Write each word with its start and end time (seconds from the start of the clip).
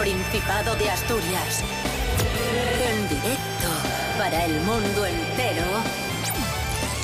Principado 0.00 0.74
de 0.76 0.88
Asturias. 0.88 1.62
En 2.90 3.06
directo 3.06 3.68
para 4.16 4.46
el 4.46 4.54
mundo 4.62 5.04
entero. 5.04 5.66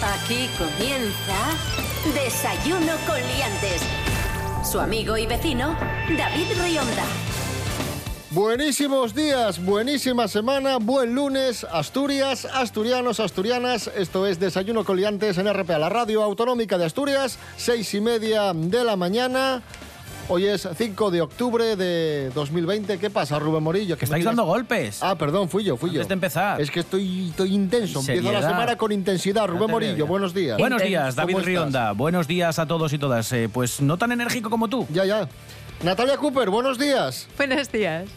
Aquí 0.02 0.48
comienza 0.56 1.36
Desayuno 2.14 2.94
con 3.06 3.16
Liantes. 3.16 3.82
Su 4.64 4.80
amigo 4.80 5.18
y 5.18 5.26
vecino, 5.26 5.76
David 6.16 6.46
Rionda. 6.58 7.04
Buenísimos 8.30 9.14
días, 9.14 9.63
buenísima 9.63 10.26
semana, 10.26 10.79
buen 10.79 11.14
lunes, 11.14 11.64
Asturias, 11.64 12.46
asturianos, 12.46 13.21
asturianas. 13.21 13.90
Esto 13.94 14.26
es 14.26 14.40
Desayuno 14.40 14.85
Coliantes 14.85 15.36
en 15.38 15.52
RPA, 15.52 15.79
la 15.79 15.90
radio 15.90 16.22
autonómica 16.22 16.76
de 16.76 16.86
Asturias, 16.86 17.38
seis 17.57 17.93
y 17.94 18.00
media 18.00 18.52
de 18.54 18.85
la 18.85 18.96
mañana. 18.96 19.63
Hoy 20.29 20.44
es 20.46 20.68
5 20.76 21.12
de 21.12 21.21
octubre 21.21 21.76
de 21.76 22.30
2020. 22.35 22.98
¿Qué 22.98 23.11
pasa, 23.11 23.39
Rubén 23.39 23.62
Morillo? 23.62 23.96
Que 23.96 24.07
estáis 24.07 24.25
dando 24.25 24.44
golpes. 24.44 25.00
Ah, 25.00 25.14
perdón, 25.16 25.49
fui 25.49 25.62
yo, 25.62 25.76
fui 25.76 25.90
yo. 25.90 26.00
Antes 26.00 26.08
de 26.08 26.14
empezar. 26.14 26.61
Es 26.61 26.68
que 26.68 26.80
estoy, 26.80 27.29
estoy 27.29 27.54
intenso. 27.54 28.00
Empiezo 28.00 28.32
la 28.32 28.43
semana 28.43 28.76
con 28.76 28.90
intensidad. 28.90 29.46
Rubén 29.46 29.71
Morillo, 29.71 30.07
buenos 30.07 30.35
días. 30.35 30.58
Buenos 30.58 30.82
días, 30.82 31.14
David. 31.14 31.39
Rionda. 31.39 31.93
Buenos 31.93 32.27
días 32.27 32.58
a 32.58 32.66
todos 32.66 32.92
y 32.92 32.98
todas. 32.98 33.33
Eh, 33.33 33.48
pues 33.52 33.80
no 33.80 33.98
tan 33.98 34.11
enérgico 34.11 34.50
como 34.50 34.66
tú. 34.66 34.84
Ya, 34.92 35.05
ya. 35.05 35.28
Natalia 35.84 36.16
Cooper, 36.16 36.50
buenos 36.50 36.77
días. 36.77 37.28
Buenos 37.36 37.70
días. 37.70 38.08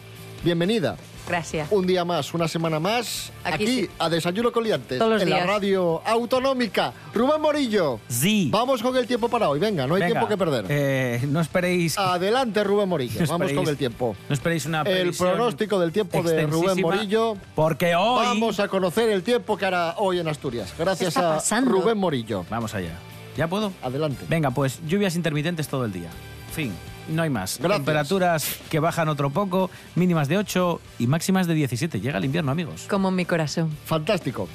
Bienvenida. 0.42 0.96
Gracias. 1.28 1.68
Un 1.70 1.86
día 1.86 2.04
más, 2.04 2.34
una 2.34 2.48
semana 2.48 2.80
más, 2.80 3.30
aquí, 3.44 3.54
Aquí 3.62 3.66
sí. 3.82 3.90
a 4.00 4.08
Desayuno 4.08 4.50
Coliantes, 4.50 4.98
Todos 4.98 5.12
los 5.12 5.22
en 5.22 5.30
la 5.30 5.44
radio 5.46 6.02
autonómica. 6.04 6.92
Rubén 7.14 7.40
Morillo, 7.40 8.00
Sí. 8.08 8.48
vamos 8.50 8.82
con 8.82 8.96
el 8.96 9.06
tiempo 9.06 9.28
para 9.28 9.48
hoy. 9.48 9.60
Venga, 9.60 9.86
no 9.86 9.94
hay 9.94 10.00
Venga, 10.00 10.14
tiempo 10.14 10.28
que 10.28 10.36
perder. 10.36 10.64
eh, 10.68 11.20
no 11.28 11.40
esperéis. 11.40 11.96
Adelante, 11.98 12.64
Rubén 12.64 12.88
Morillo. 12.88 13.20
no 13.20 13.26
Vamos 13.28 13.46
esperéis- 13.48 13.56
con 13.64 13.68
el 13.68 13.76
tiempo. 13.76 14.16
No 14.28 14.34
esperéis 14.34 14.66
una 14.66 14.80
El 14.82 15.12
pronóstico 15.12 15.78
del 15.78 15.92
tiempo 15.92 16.20
de 16.22 16.46
Rubén 16.46 16.80
Morillo. 16.80 17.36
Porque 17.54 17.94
hoy. 17.94 18.24
Vamos 18.24 18.58
a 18.58 18.66
conocer 18.66 19.08
el 19.10 19.22
tiempo 19.22 19.56
que 19.56 19.66
hará 19.66 19.94
hoy 19.98 20.18
en 20.18 20.26
Asturias. 20.26 20.74
Gracias 20.76 21.16
a 21.16 21.36
pasando? 21.36 21.70
Rubén 21.70 21.98
Morillo. 21.98 22.44
Vamos 22.50 22.74
allá. 22.74 22.98
¿Ya 23.36 23.46
puedo? 23.46 23.72
Adelante. 23.82 24.24
Venga, 24.28 24.50
pues 24.50 24.80
lluvias 24.88 25.14
intermitentes 25.14 25.68
todo 25.68 25.84
el 25.84 25.92
día. 25.92 26.08
Fin, 26.52 26.72
no 27.10 27.22
hay 27.22 27.30
más. 27.30 27.58
Gracias. 27.58 27.78
Temperaturas 27.78 28.56
que 28.70 28.80
bajan 28.80 29.08
otro 29.08 29.30
poco, 29.30 29.70
mínimas 29.94 30.28
de 30.28 30.38
8 30.38 30.80
y 30.98 31.06
máximas 31.06 31.46
de 31.46 31.54
17. 31.54 32.00
Llega 32.00 32.18
el 32.18 32.24
invierno, 32.24 32.52
amigos. 32.52 32.86
Como 32.88 33.10
mi 33.10 33.24
corazón. 33.24 33.76
Fantástico. 33.84 34.48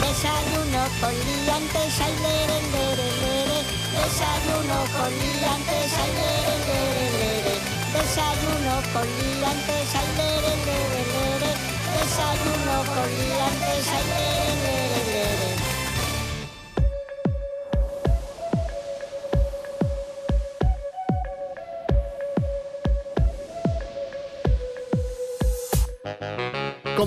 Desayuno 0.00 0.82
con 1.00 1.12
liantes, 1.12 2.00
ay, 2.00 2.14
lere, 2.22 2.58
lere, 2.72 3.08
lere. 3.20 3.58
Desayuno 3.96 4.78
con 4.96 5.10
liantes, 5.10 5.92
ay, 6.02 6.10
lere, 6.20 6.54
lere, 6.68 7.06
lere. 7.18 7.54
Desayuno 7.92 8.74
con 8.92 9.06
liantes, 9.06 9.88
ay, 9.94 10.08
lere, 10.16 10.52
lere, 10.66 11.02
lere. 11.12 11.50
Desayuno 11.96 12.76
con 12.94 13.08
liantes, 13.18 13.86
ay, 13.88 14.04
lere, 14.08 14.35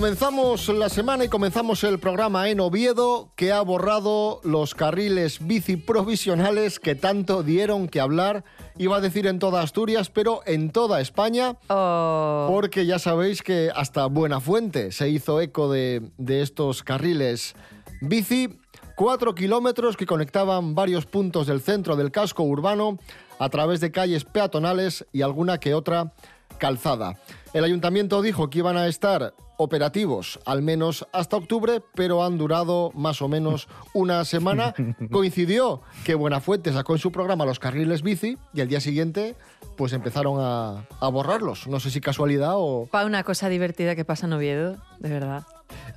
Comenzamos 0.00 0.66
la 0.70 0.88
semana 0.88 1.26
y 1.26 1.28
comenzamos 1.28 1.84
el 1.84 1.98
programa 1.98 2.48
en 2.48 2.60
Oviedo, 2.60 3.32
que 3.36 3.52
ha 3.52 3.60
borrado 3.60 4.40
los 4.44 4.74
carriles 4.74 5.46
bici 5.46 5.76
provisionales 5.76 6.80
que 6.80 6.94
tanto 6.94 7.42
dieron 7.42 7.86
que 7.86 8.00
hablar, 8.00 8.42
iba 8.78 8.96
a 8.96 9.02
decir 9.02 9.26
en 9.26 9.38
toda 9.38 9.60
Asturias, 9.60 10.08
pero 10.08 10.40
en 10.46 10.70
toda 10.70 11.02
España, 11.02 11.58
Oh, 11.68 12.46
porque 12.48 12.86
ya 12.86 12.98
sabéis 12.98 13.42
que 13.42 13.70
hasta 13.76 14.06
Buenafuente 14.06 14.90
se 14.90 15.10
hizo 15.10 15.38
eco 15.38 15.70
de, 15.70 16.10
de 16.16 16.40
estos 16.40 16.82
carriles 16.82 17.54
bici, 18.00 18.58
cuatro 18.96 19.34
kilómetros 19.34 19.98
que 19.98 20.06
conectaban 20.06 20.74
varios 20.74 21.04
puntos 21.04 21.46
del 21.46 21.60
centro 21.60 21.94
del 21.96 22.10
casco 22.10 22.42
urbano 22.42 22.98
a 23.38 23.50
través 23.50 23.80
de 23.80 23.90
calles 23.90 24.24
peatonales 24.24 25.04
y 25.12 25.20
alguna 25.20 25.58
que 25.60 25.74
otra 25.74 26.14
calzada. 26.60 27.18
El 27.52 27.64
ayuntamiento 27.64 28.22
dijo 28.22 28.48
que 28.48 28.58
iban 28.58 28.76
a 28.76 28.86
estar 28.86 29.34
operativos 29.56 30.38
al 30.46 30.62
menos 30.62 31.06
hasta 31.12 31.36
octubre, 31.36 31.82
pero 31.94 32.24
han 32.24 32.38
durado 32.38 32.92
más 32.94 33.20
o 33.20 33.28
menos 33.28 33.66
una 33.92 34.24
semana. 34.24 34.74
Coincidió 35.10 35.82
que 36.04 36.14
Buenafuente 36.14 36.72
sacó 36.72 36.92
en 36.92 37.00
su 37.00 37.10
programa 37.10 37.44
los 37.44 37.58
carriles 37.58 38.02
bici 38.02 38.38
y 38.54 38.60
al 38.60 38.68
día 38.68 38.80
siguiente 38.80 39.34
pues 39.76 39.92
empezaron 39.92 40.36
a, 40.38 40.86
a 41.00 41.08
borrarlos. 41.08 41.66
No 41.66 41.80
sé 41.80 41.90
si 41.90 42.00
casualidad 42.00 42.52
o... 42.54 42.86
pa' 42.90 43.04
una 43.04 43.24
cosa 43.24 43.48
divertida 43.48 43.96
que 43.96 44.04
pasa 44.04 44.26
en 44.26 44.34
Oviedo, 44.34 44.76
de 45.00 45.08
verdad. 45.08 45.44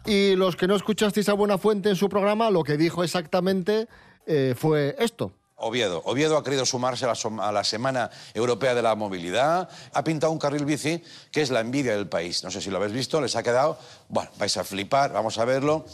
Y 0.05 0.35
los 0.35 0.55
que 0.55 0.67
no 0.67 0.75
escuchasteis 0.75 1.29
a 1.29 1.33
Buenafuente 1.33 1.89
en 1.89 1.95
su 1.95 2.09
programa, 2.09 2.49
lo 2.49 2.63
que 2.63 2.77
dijo 2.77 3.03
exactamente 3.03 3.87
eh, 4.25 4.55
fue 4.57 4.95
esto. 4.99 5.31
Oviedo. 5.55 6.01
Oviedo 6.05 6.37
ha 6.37 6.43
querido 6.43 6.65
sumarse 6.65 7.05
a 7.05 7.09
la, 7.09 7.13
som- 7.15 7.41
a 7.41 7.51
la 7.51 7.63
Semana 7.63 8.09
Europea 8.33 8.73
de 8.73 8.81
la 8.81 8.95
Movilidad. 8.95 9.69
Ha 9.93 10.03
pintado 10.03 10.31
un 10.33 10.39
carril 10.39 10.65
bici 10.65 11.01
que 11.31 11.41
es 11.41 11.51
la 11.51 11.59
envidia 11.61 11.95
del 11.95 12.07
país. 12.07 12.43
No 12.43 12.51
sé 12.51 12.59
si 12.61 12.69
lo 12.69 12.77
habéis 12.77 12.93
visto, 12.93 13.21
les 13.21 13.35
ha 13.35 13.43
quedado. 13.43 13.77
Bueno, 14.09 14.29
vais 14.37 14.55
a 14.57 14.63
flipar, 14.63 15.13
vamos 15.13 15.37
a 15.37 15.45
verlo. 15.45 15.85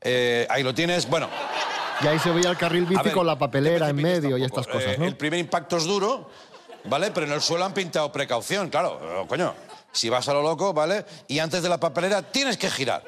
Eh, 0.00 0.46
ahí 0.50 0.62
lo 0.62 0.74
tienes. 0.74 1.08
Bueno, 1.08 1.28
Y 2.02 2.06
ahí 2.06 2.18
se 2.18 2.30
veía 2.30 2.50
el 2.50 2.56
carril 2.58 2.84
bici 2.86 3.02
ver, 3.02 3.12
con 3.14 3.26
la 3.26 3.38
papelera 3.38 3.88
en 3.88 3.96
medio 3.96 4.36
y 4.36 4.44
estas 4.44 4.66
cosas, 4.66 4.92
Eh, 4.94 4.96
¿no? 4.98 5.06
El 5.06 5.16
primer 5.16 5.40
impacto 5.40 5.78
es 5.78 5.84
duro, 5.84 6.30
¿vale? 6.84 7.10
Pero 7.10 7.26
en 7.26 7.32
el 7.32 7.40
suelo 7.40 7.64
han 7.64 7.72
pintado 7.72 8.12
precaución, 8.12 8.68
claro. 8.68 9.24
Coño, 9.28 9.54
si 9.92 10.08
vas 10.10 10.28
a 10.28 10.34
lo 10.34 10.42
loco, 10.42 10.72
¿vale? 10.74 11.04
Y 11.26 11.38
antes 11.38 11.62
de 11.62 11.68
la 11.70 11.78
papelera 11.80 12.20
tienes 12.22 12.58
que 12.58 12.70
girar. 12.70 13.02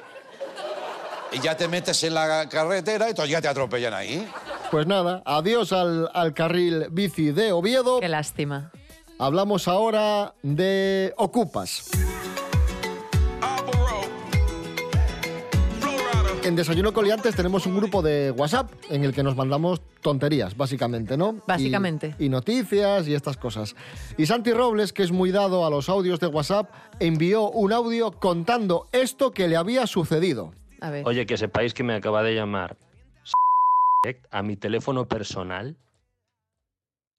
Y 1.30 1.40
ya 1.40 1.54
te 1.56 1.69
metes 1.69 2.02
en 2.04 2.14
la 2.14 2.48
carretera 2.48 3.08
y 3.10 3.28
ya 3.28 3.42
te 3.42 3.48
atropellan 3.48 3.92
ahí. 3.92 4.26
Pues 4.71 4.87
nada, 4.87 5.23
adiós 5.25 5.73
al, 5.73 6.11
al 6.12 6.34
carril 6.34 6.89
bici 6.91 7.31
de 7.31 7.53
Oviedo. 7.53 8.01
Qué 8.01 8.09
lástima. 8.09 8.71
Hablamos 9.19 9.67
ahora 9.67 10.34
de 10.43 11.15
Ocupas. 11.17 11.91
En 16.45 16.55
Desayuno 16.55 16.93
Coliantes 16.93 17.34
tenemos 17.34 17.67
un 17.67 17.77
grupo 17.77 18.03
de 18.03 18.31
WhatsApp 18.31 18.71
en 18.91 19.05
el 19.05 19.12
que 19.12 19.23
nos 19.23 19.37
mandamos 19.37 19.81
tonterías, 20.03 20.56
básicamente, 20.56 21.17
¿no? 21.17 21.43
Básicamente. 21.47 22.15
Y, 22.19 22.27
y 22.27 22.29
noticias 22.29 23.09
y 23.09 23.15
estas 23.15 23.37
cosas. 23.37 23.75
Y 24.17 24.27
Santi 24.27 24.53
Robles, 24.53 24.93
que 24.93 25.03
es 25.03 25.12
muy 25.12 25.31
dado 25.31 25.67
a 25.67 25.71
los 25.71 25.89
audios 25.89 26.21
de 26.21 26.27
WhatsApp, 26.27 26.71
envió 27.00 27.50
un 27.50 27.73
audio 27.73 28.12
contando 28.12 28.87
esto 28.93 29.31
que 29.31 29.49
le 29.49 29.56
había 29.56 29.87
sucedido. 29.87 30.53
A 30.81 30.91
ver. 30.91 31.06
Oye, 31.06 31.27
que 31.27 31.37
sepáis 31.37 31.75
que 31.75 31.83
me 31.83 31.95
acaba 31.95 32.23
de 32.23 32.35
llamar 32.35 32.77
a 34.31 34.42
mi 34.42 34.56
teléfono 34.56 35.09
personal 35.09 35.76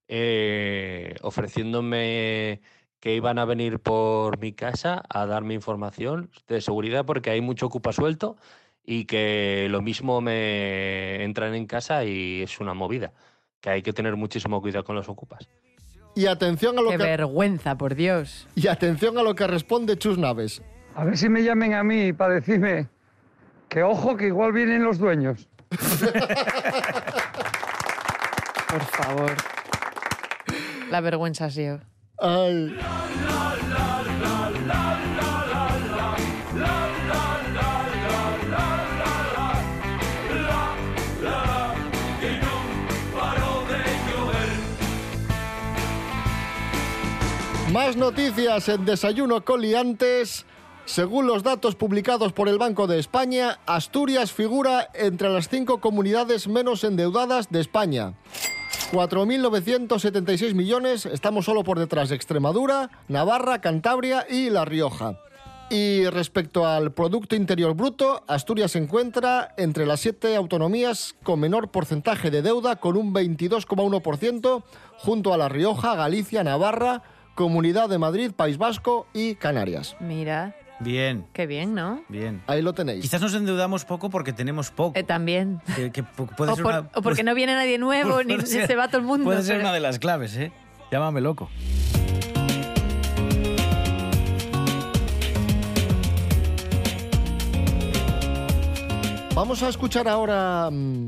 eh, 0.08 1.16
ofreciéndome 1.22 2.62
que 3.00 3.16
iban 3.16 3.38
a 3.38 3.46
venir 3.46 3.80
por 3.80 4.40
mi 4.40 4.54
casa 4.54 5.04
a 5.10 5.26
darme 5.26 5.54
información 5.54 6.32
de 6.48 6.62
seguridad 6.62 7.06
porque 7.06 7.30
hay 7.30 7.42
mucho 7.42 7.68
ocupa 7.68 7.94
suelto 7.94 8.36
y 8.84 9.06
que 9.06 9.68
lo 9.70 9.82
mismo 9.82 10.20
me 10.20 11.24
entran 11.24 11.54
en 11.54 11.68
casa 11.68 12.04
y 12.06 12.42
es 12.42 12.60
una 12.60 12.74
movida, 12.74 13.14
que 13.62 13.70
hay 13.70 13.82
que 13.82 13.94
tener 13.94 14.16
muchísimo 14.16 14.62
cuidado 14.62 14.84
con 14.84 14.96
los 14.96 15.08
ocupas. 15.10 15.48
Y 16.16 16.26
atención 16.26 16.78
a 16.80 16.82
lo 16.82 16.90
Qué 16.90 16.98
que 16.98 17.04
vergüenza, 17.04 17.78
por 17.78 17.94
Dios. 17.94 18.48
y 18.56 18.68
atención 18.68 19.18
a 19.18 19.24
lo 19.24 19.36
que 19.36 19.46
responde 19.48 19.98
Chus 19.98 20.18
Naves. 20.18 20.62
A 20.96 21.06
ver 21.06 21.18
si 21.18 21.30
me 21.30 21.44
llamen 21.44 21.76
a 21.76 21.84
mí 21.84 22.14
para 22.14 22.34
decirme 22.34 22.88
que 23.70 23.84
ojo, 23.84 24.18
que 24.18 24.28
igual 24.28 24.52
vienen 24.54 24.84
los 24.84 24.98
dueños. 24.98 25.48
Por 28.70 28.82
favor. 28.86 29.36
La 30.90 31.02
vergüenza 31.02 31.46
ha 31.46 31.50
sido. 31.50 31.80
Ay. 32.18 32.76
Más 47.72 47.96
noticias 47.96 48.68
en 48.68 48.84
Desayuno 48.84 49.46
Coliantes. 49.46 50.46
Según 50.90 51.28
los 51.28 51.44
datos 51.44 51.76
publicados 51.76 52.34
por 52.34 52.50
el 52.50 52.58
Banco 52.58 52.88
de 52.88 52.98
España, 52.98 53.60
Asturias 53.68 54.34
figura 54.34 54.90
entre 54.96 55.30
las 55.30 55.48
cinco 55.48 55.80
comunidades 55.80 56.48
menos 56.48 56.84
endeudadas 56.84 57.52
de 57.52 57.62
España. 57.62 58.16
4.976 58.92 60.56
millones, 60.56 61.06
estamos 61.06 61.46
solo 61.46 61.64
por 61.64 61.78
detrás 61.78 62.10
de 62.10 62.16
Extremadura, 62.16 62.90
Navarra, 63.08 63.62
Cantabria 63.62 64.26
y 64.28 64.50
La 64.50 64.66
Rioja. 64.66 65.20
Y 65.70 66.08
respecto 66.08 66.66
al 66.66 66.92
Producto 66.92 67.36
Interior 67.36 67.76
Bruto, 67.76 68.24
Asturias 68.26 68.72
se 68.72 68.80
encuentra 68.80 69.54
entre 69.58 69.86
las 69.86 70.00
siete 70.00 70.36
autonomías 70.36 71.14
con 71.22 71.40
menor 71.40 71.70
porcentaje 71.70 72.32
de 72.32 72.42
deuda, 72.42 72.78
con 72.78 72.98
un 72.98 73.14
22,1%, 73.14 74.64
junto 74.98 75.34
a 75.36 75.38
La 75.38 75.50
Rioja, 75.50 75.94
Galicia, 75.94 76.44
Navarra, 76.44 77.04
Comunidad 77.36 77.90
de 77.90 78.00
Madrid, 78.00 78.32
País 78.36 78.58
Vasco 78.58 79.06
y 79.14 79.36
Canarias. 79.36 79.96
Mira, 80.00 80.56
Bien, 80.82 81.26
qué 81.34 81.46
bien, 81.46 81.76
¿no? 81.76 82.02
bien. 82.08 82.42
Ahí 82.48 82.62
lo 82.62 82.74
tenéis. 82.74 83.02
Quizás 83.02 83.22
nos 83.22 83.34
endeudamos 83.34 83.84
poco 83.84 84.10
porque 84.10 84.32
tenemos 84.32 84.72
poco. 84.72 84.98
Eh, 84.98 85.04
también. 85.04 85.60
Que- 85.76 85.92
que 85.92 86.04
pu- 86.04 86.34
puede 86.38 86.52
O, 86.52 86.56
ser 86.56 86.64
por- 86.64 86.74
una- 86.74 86.90
o 86.96 87.02
porque 87.02 87.24
no 87.24 87.36
viene 87.36 87.54
nadie 87.54 87.78
nuevo, 87.78 88.24
ni 88.24 88.40
ser- 88.42 88.66
se 88.68 88.76
va 88.76 88.88
todo 88.88 89.00
el 89.00 89.04
mundo. 89.06 89.26
Puede 89.26 89.44
ser 89.44 89.58
pero- 89.58 89.66
una 89.68 89.74
de 89.74 89.82
las 89.82 90.00
claves, 90.00 90.36
¿eh? 90.38 90.52
Llámame 90.92 91.20
loco. 91.22 91.50
Vamos 99.36 99.64
a 99.64 99.70
escuchar 99.70 100.08
ahora 100.08 100.70
mm, 100.72 101.08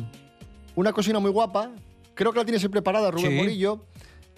una 0.75 0.93
cocina 0.93 1.19
muy 1.19 1.31
guapa. 1.31 1.71
Creo 2.13 2.31
que 2.31 2.39
la 2.39 2.45
tienes 2.45 2.65
preparada, 2.69 3.11
Rubén 3.11 3.31
Sí. 3.31 3.37
Morillo. 3.37 3.85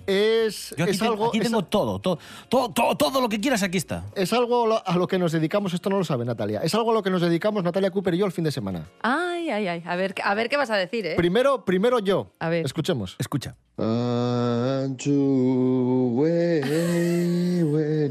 Es, 0.08 0.74
Yo 0.78 0.84
aquí, 0.84 0.92
es 0.94 1.00
tengo, 1.00 1.12
algo, 1.12 1.28
aquí 1.30 1.38
es- 1.38 1.44
tengo 1.46 1.64
todo, 1.64 2.00
todo, 2.00 2.20
todo, 2.50 2.70
todo, 2.74 2.96
todo 2.96 3.22
lo 3.22 3.30
que 3.30 3.40
quieras 3.40 3.64
aquí 3.64 3.78
está. 3.78 4.04
es 4.16 4.34
algo 4.34 4.82
a 4.86 4.96
lo- 4.98 5.08
que 5.08 5.18
nos 5.20 5.32
dedicamos, 5.32 5.74
esto 5.74 5.90
no 5.90 5.98
lo 5.98 6.04
sabe 6.04 6.26
Natalia, 6.26 6.62
es 6.64 6.74
algo 6.76 6.92
a 6.92 6.94
lo 6.94 7.04
que 7.04 7.10
nos 7.10 7.22
dedicamos 7.22 7.64
Natalia 7.64 7.92
Cooper 7.92 8.14
y 8.14 8.18
yo 8.18 8.26
el 8.26 8.32
fin 8.32 8.44
de 8.44 8.52
semana. 8.52 8.90
Ay, 9.02 9.50
ay, 9.50 9.68
ay. 9.68 9.84
A 9.86 9.96
ver, 9.96 10.16
a 10.24 10.34
ver 10.34 10.50
qué 10.50 10.58
vas 10.58 10.70
a 10.70 10.78
decir, 10.78 11.06
¿eh? 11.06 11.16
Primero, 11.16 11.66
primero 11.66 12.00
yo. 12.00 12.32
A 12.40 12.50
ver. 12.50 12.66
Escuchemos. 12.66 13.16
Escucha. 13.20 13.56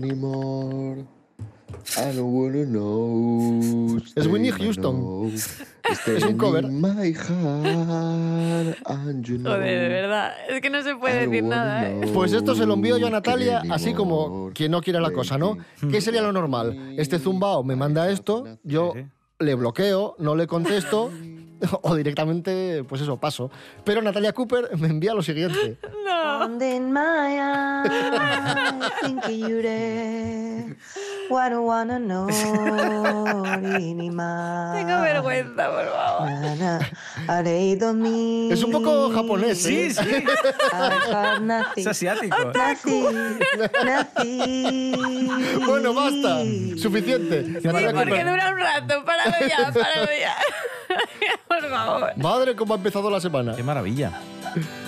Anymore. 0.03 1.05
I 1.97 2.17
don't 2.17 2.33
wanna 2.33 2.65
know. 2.65 4.01
Es 4.17 4.27
Whitney 4.27 4.51
Houston. 4.51 5.33
Es 6.07 6.23
un 6.23 6.39
cover. 6.39 6.69
My 6.69 7.13
heart, 7.13 8.79
and 8.87 9.25
you 9.25 9.37
know. 9.39 9.53
Joder, 9.53 9.81
de 9.81 9.89
verdad. 9.89 10.33
Es 10.49 10.61
que 10.61 10.71
no 10.71 10.81
se 10.83 10.95
puede 10.95 11.25
I 11.25 11.27
decir 11.27 11.45
nada, 11.45 11.91
¿eh? 11.91 12.09
Pues 12.15 12.33
esto 12.33 12.55
se 12.55 12.65
lo 12.67 12.75
envío 12.75 12.99
yo 12.99 13.09
a 13.09 13.11
Natalia, 13.11 13.63
así 13.69 13.93
como 13.93 14.53
quien 14.55 14.71
no 14.71 14.81
quiere 14.81 15.01
la 15.01 15.11
cosa, 15.11 15.39
¿no? 15.39 15.59
¿Qué 15.91 16.01
sería 16.01 16.23
lo 16.23 16.33
normal? 16.33 16.95
Este 16.97 17.19
zumbao 17.19 17.65
me 17.65 17.75
manda 17.75 18.09
esto, 18.11 18.59
yo 18.63 18.95
le 19.41 19.55
bloqueo, 19.57 20.15
no 20.19 20.37
le 20.37 20.47
contesto 20.47 21.11
o 21.83 21.95
directamente, 21.95 22.85
pues 22.89 23.03
eso, 23.03 23.19
paso. 23.19 23.51
Pero 23.85 24.03
Natalia 24.03 24.33
Cooper 24.33 24.77
me 24.79 24.89
envía 24.89 25.15
lo 25.15 25.23
siguiente. 25.23 25.79
in 29.05 30.77
What 31.29 31.53
I 31.53 31.57
wanna 31.57 31.99
know, 31.99 32.27
Tengo 34.73 35.01
vergüenza, 35.01 35.71
por 35.71 35.87
favor. 35.89 36.29
Es 38.53 38.63
un 38.63 38.73
poco 38.73 39.11
japonés, 39.11 39.63
Sí, 39.63 39.81
¿eh? 39.83 39.91
sí. 39.91 40.25
Es 41.77 41.87
asiático. 41.87 42.37
Bueno, 45.67 45.95
basta. 45.95 46.41
Suficiente. 46.77 47.61
Sí, 47.61 47.69
porque 47.95 48.25
dura 48.25 48.51
un 48.51 48.59
rato. 48.59 49.05
Páralo 49.05 49.47
ya, 49.49 49.73
páralo 49.73 50.11
ya. 50.19 50.37
por 51.49 51.71
favor. 51.71 52.13
Madre, 52.17 52.57
cómo 52.57 52.75
ha 52.75 52.77
empezado 52.77 53.11
la 53.11 53.21
semana. 53.21 53.55
Qué 53.57 53.63
maravilla. 53.63 54.13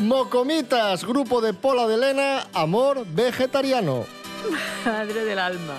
Mocomitas, 0.01 1.05
grupo 1.05 1.41
de 1.41 1.55
Pola 1.55 1.87
de 1.87 1.97
Lena, 1.97 2.47
amor 2.53 3.05
vegetariano. 3.07 4.05
Madre 4.85 5.25
del 5.25 5.39
alma. 5.39 5.75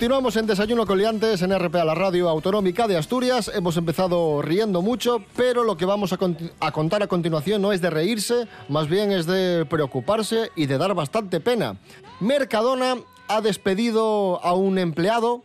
Continuamos 0.00 0.34
en 0.36 0.46
Desayuno 0.46 0.86
con 0.86 0.96
Liantes 0.96 1.42
en 1.42 1.52
RPA, 1.54 1.84
la 1.84 1.94
radio 1.94 2.30
autonómica 2.30 2.88
de 2.88 2.96
Asturias. 2.96 3.52
Hemos 3.54 3.76
empezado 3.76 4.40
riendo 4.40 4.80
mucho, 4.80 5.22
pero 5.36 5.62
lo 5.62 5.76
que 5.76 5.84
vamos 5.84 6.14
a, 6.14 6.18
a 6.60 6.72
contar 6.72 7.02
a 7.02 7.06
continuación 7.06 7.60
no 7.60 7.70
es 7.70 7.82
de 7.82 7.90
reírse, 7.90 8.48
más 8.70 8.88
bien 8.88 9.12
es 9.12 9.26
de 9.26 9.66
preocuparse 9.66 10.52
y 10.56 10.64
de 10.64 10.78
dar 10.78 10.94
bastante 10.94 11.38
pena. 11.38 11.76
Mercadona 12.18 12.96
ha 13.28 13.42
despedido 13.42 14.42
a 14.42 14.54
un 14.54 14.78
empleado 14.78 15.42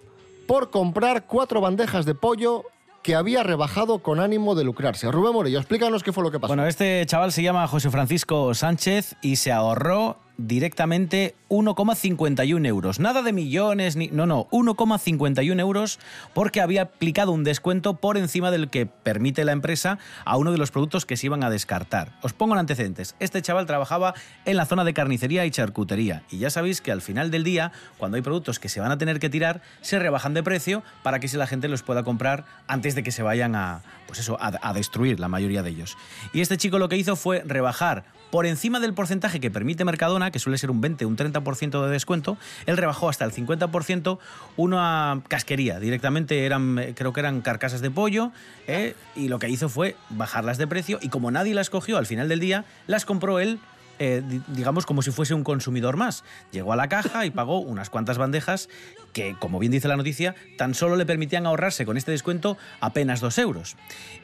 por 0.47 0.69
comprar 0.69 1.25
cuatro 1.25 1.59
bandejas 1.59 2.05
de 2.05 2.15
pollo 2.15 2.63
que 3.03 3.13
había 3.15 3.43
rebajado 3.43 3.99
con 3.99 4.21
ánimo 4.21 4.55
de 4.55 4.63
lucrarse. 4.63 5.11
Rubén 5.11 5.33
Morillo, 5.33 5.59
explícanos 5.59 6.01
qué 6.01 6.13
fue 6.13 6.23
lo 6.23 6.31
que 6.31 6.39
pasó. 6.39 6.51
Bueno, 6.51 6.65
este 6.65 7.05
chaval 7.05 7.33
se 7.33 7.43
llama 7.43 7.67
José 7.67 7.89
Francisco 7.89 8.53
Sánchez 8.53 9.17
y 9.21 9.35
se 9.35 9.51
ahorró 9.51 10.15
directamente 10.37 11.35
1,51 11.49 12.65
euros. 12.65 12.99
Nada 12.99 13.21
de 13.21 13.33
millones, 13.33 13.95
ni, 13.95 14.07
no, 14.07 14.25
no, 14.25 14.47
1,51 14.51 15.59
euros 15.59 15.99
porque 16.33 16.61
había 16.61 16.83
aplicado 16.83 17.31
un 17.31 17.43
descuento 17.43 17.95
por 17.95 18.17
encima 18.17 18.51
del 18.51 18.69
que 18.69 18.85
permite 18.85 19.45
la 19.45 19.51
empresa 19.51 19.97
a 20.25 20.37
uno 20.37 20.51
de 20.51 20.57
los 20.57 20.71
productos 20.71 21.05
que 21.05 21.17
se 21.17 21.27
iban 21.27 21.43
a 21.43 21.49
descartar. 21.49 22.13
Os 22.21 22.33
pongo 22.33 22.53
en 22.53 22.59
antecedentes. 22.59 23.15
Este 23.19 23.41
chaval 23.41 23.65
trabajaba 23.65 24.13
en 24.45 24.57
la 24.57 24.65
zona 24.65 24.83
de 24.83 24.93
carnicería 24.93 25.45
y 25.45 25.51
charcutería 25.51 26.23
y 26.29 26.39
ya 26.39 26.49
sabéis 26.49 26.81
que 26.81 26.91
al 26.91 27.01
final 27.01 27.31
del 27.31 27.43
día, 27.43 27.71
cuando 27.97 28.15
hay 28.15 28.21
productos 28.21 28.59
que 28.59 28.69
se 28.69 28.79
van 28.79 28.91
a 28.91 28.97
tener 28.97 29.19
que 29.19 29.29
tirar, 29.29 29.61
se 29.81 29.99
rebajan 29.99 30.33
de 30.33 30.43
precio 30.43 30.83
para 31.03 31.19
que 31.19 31.27
si 31.27 31.37
la 31.37 31.47
gente 31.47 31.67
los 31.67 31.83
pueda 31.83 32.03
comprar 32.03 32.45
antes 32.67 32.95
de 32.95 33.03
que 33.03 33.11
se 33.11 33.23
vayan 33.23 33.55
a, 33.55 33.81
pues 34.07 34.19
eso, 34.19 34.37
a, 34.39 34.53
a 34.61 34.73
destruir 34.73 35.19
la 35.19 35.27
mayoría 35.27 35.63
de 35.63 35.69
ellos. 35.69 35.97
Y 36.33 36.41
este 36.41 36.57
chico 36.57 36.79
lo 36.79 36.89
que 36.89 36.97
hizo 36.97 37.15
fue 37.15 37.43
rebajar 37.45 38.05
por 38.35 38.45
encima 38.45 38.81
del 38.81 38.93
porcentaje 38.93 39.39
que 39.39 39.49
permite 39.49 39.85
Mercadona 39.85 40.29
que 40.29 40.39
suele 40.39 40.57
ser 40.57 40.69
un 40.69 40.81
20, 40.81 41.05
un 41.05 41.15
30% 41.15 41.85
de 41.85 41.89
descuento, 41.89 42.37
él 42.65 42.75
rebajó 42.75 43.07
hasta 43.07 43.23
el 43.23 43.31
50% 43.31 44.19
una 44.57 45.21
casquería. 45.29 45.79
Directamente 45.79 46.45
eran, 46.45 46.77
eh, 46.77 46.93
creo 46.93 47.13
que 47.13 47.21
eran 47.21 47.39
carcasas 47.39 47.79
de 47.79 47.91
pollo, 47.91 48.33
eh, 48.67 48.93
y 49.15 49.29
lo 49.29 49.39
que 49.39 49.47
hizo 49.47 49.69
fue 49.69 49.95
bajarlas 50.09 50.57
de 50.57 50.67
precio, 50.67 50.99
y 51.01 51.07
como 51.07 51.31
nadie 51.31 51.53
las 51.53 51.69
cogió 51.69 51.97
al 51.97 52.07
final 52.07 52.27
del 52.27 52.41
día, 52.41 52.65
las 52.87 53.05
compró 53.05 53.39
él 53.39 53.57
eh, 53.99 54.21
di- 54.27 54.41
digamos, 54.47 54.85
como 54.85 55.01
si 55.01 55.11
fuese 55.11 55.33
un 55.33 55.43
consumidor 55.43 55.97
más. 55.97 56.23
Llegó 56.51 56.73
a 56.73 56.75
la 56.75 56.89
caja 56.89 57.25
y 57.25 57.31
pagó 57.31 57.59
unas 57.59 57.89
cuantas 57.89 58.17
bandejas 58.17 58.69
que, 59.13 59.35
como 59.39 59.59
bien 59.59 59.71
dice 59.71 59.87
la 59.87 59.95
noticia, 59.95 60.35
tan 60.57 60.73
solo 60.73 60.95
le 60.95 61.05
permitían 61.05 61.45
ahorrarse 61.45 61.85
con 61.85 61.95
este 61.97 62.11
descuento 62.11 62.57
apenas 62.81 63.21
dos 63.21 63.37
euros. 63.37 63.77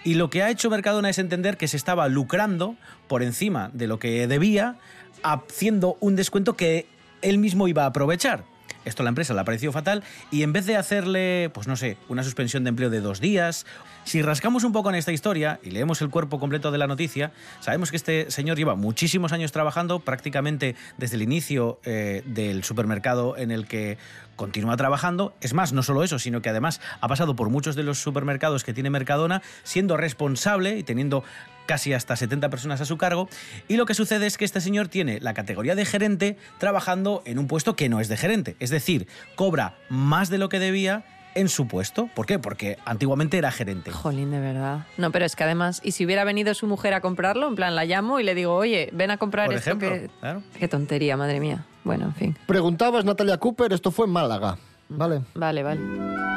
Y 0.04 0.16
lo 0.16 0.30
que 0.30 0.44
ha 0.44 0.50
hecho 0.50 0.70
Mercadona 0.70 1.10
es 1.10 1.18
entender 1.20 1.58
que 1.58 1.68
se 1.68 1.78
estaba 1.78 2.08
lucrando 2.10 2.76
por 3.08 3.24
encima 3.24 3.70
de 3.74 3.88
lo 3.88 4.00
que 4.00 4.28
debía, 4.28 4.76
haciendo 5.24 5.98
un 6.00 6.16
descuento 6.16 6.56
que 6.56 6.88
él 7.22 7.38
mismo 7.38 7.68
iba 7.68 7.84
a 7.84 7.88
aprovechar. 7.88 8.44
Esto 8.86 9.04
a 9.04 9.06
la 9.06 9.10
empresa 9.10 9.34
le 9.34 9.42
ha 9.42 9.46
parecido 9.46 9.72
fatal 9.72 10.04
y 10.32 10.44
en 10.44 10.54
vez 10.54 10.66
de 10.66 10.76
hacerle, 10.76 11.52
pues 11.54 11.68
no 11.68 11.76
sé, 11.76 11.98
una 12.10 12.24
suspensión 12.24 12.64
de 12.64 12.70
empleo 12.70 12.90
de 12.90 13.02
dos 13.02 13.22
días, 13.22 13.66
si 14.04 14.22
rascamos 14.22 14.64
un 14.64 14.72
poco 14.72 14.90
en 14.90 14.96
esta 14.96 15.12
historia 15.12 15.60
y 15.64 15.72
leemos 15.72 16.02
el 16.02 16.10
cuerpo 16.10 16.40
completo 16.40 16.72
de 16.72 16.78
la 16.78 16.88
noticia, 16.88 17.32
sabemos 17.60 17.92
que 17.92 17.98
este 17.98 18.32
señor 18.32 18.58
lleva 18.58 18.76
muchísimos 18.76 19.32
años 19.32 19.52
trabajando, 19.52 20.00
prácticamente 20.00 20.76
desde 20.98 21.18
el 21.18 21.22
inicio 21.22 21.80
eh, 21.86 22.24
del 22.26 22.64
supermercado 22.64 23.38
en 23.38 23.52
el 23.52 23.68
que 23.68 23.98
continúa 24.36 24.76
trabajando. 24.76 25.36
Es 25.40 25.54
más, 25.54 25.72
no 25.72 25.84
solo 25.84 26.04
eso, 26.04 26.18
sino 26.18 26.42
que 26.42 26.50
además 26.50 26.82
ha 27.00 27.08
pasado 27.08 27.36
por 27.36 27.50
muchos 27.50 27.76
de 27.76 27.84
los 27.84 28.00
supermercados 28.00 28.64
que 28.64 28.74
tiene 28.74 28.90
Mercadona, 28.90 29.44
siendo 29.64 29.98
responsable 29.98 30.80
y 30.80 30.84
teniendo 30.84 31.24
casi 31.72 31.94
hasta 31.94 32.18
70 32.18 32.50
personas 32.50 32.82
a 32.82 32.86
su 32.86 32.98
cargo. 32.98 33.30
Y 33.70 33.78
lo 33.78 33.86
que 33.86 33.94
sucede 33.94 34.28
es 34.28 34.36
que 34.38 34.44
este 34.44 34.60
señor 34.60 34.90
tiene 34.90 35.22
la 35.22 35.34
categoría 35.34 35.74
de 35.74 35.86
gerente 35.86 36.36
trabajando 36.58 37.22
en 37.24 37.40
un 37.40 37.48
puesto 37.48 37.78
que 37.78 37.88
no 37.88 38.02
es 38.02 38.10
de 38.10 38.18
gerente. 38.18 38.58
Es 38.60 38.72
decir, 38.72 39.08
cobra 39.36 39.78
más 39.88 40.30
de 40.30 40.38
lo 40.38 40.50
que 40.50 40.60
debía 40.60 41.06
en 41.34 41.48
su 41.48 41.70
puesto. 41.70 42.10
¿Por 42.14 42.26
qué? 42.26 42.40
Porque 42.40 42.78
antiguamente 42.84 43.38
era 43.38 43.52
gerente. 43.52 43.90
Jolín, 43.90 44.32
de 44.32 44.42
verdad. 44.42 44.86
No, 44.98 45.14
pero 45.14 45.24
es 45.24 45.38
que 45.38 45.46
además, 45.46 45.80
¿y 45.82 45.94
si 45.94 46.06
hubiera 46.06 46.26
venido 46.26 46.54
su 46.56 46.68
mujer 46.68 46.94
a 46.94 47.00
comprarlo? 47.00 47.48
En 47.48 47.56
plan, 47.56 47.74
la 47.74 47.86
llamo 47.86 48.20
y 48.20 48.24
le 48.26 48.36
digo, 48.36 48.54
oye, 48.54 48.90
ven 48.92 49.12
a 49.12 49.16
comprar 49.16 49.46
Por 49.46 49.56
esto 49.56 49.70
ejemplo, 49.70 49.92
que... 49.92 50.10
claro. 50.20 50.44
Qué 50.60 50.68
tontería, 50.68 51.16
madre 51.16 51.40
mía. 51.40 51.64
Bueno, 51.86 52.08
en 52.08 52.16
fin. 52.16 52.38
Preguntabas, 52.48 53.06
Natalia 53.06 53.38
Cooper, 53.38 53.72
esto 53.72 53.92
fue 53.92 54.08
en 54.08 54.12
Málaga. 54.12 54.58
¿Vale? 54.90 55.22
Vale, 55.36 55.64
vale. 55.64 56.31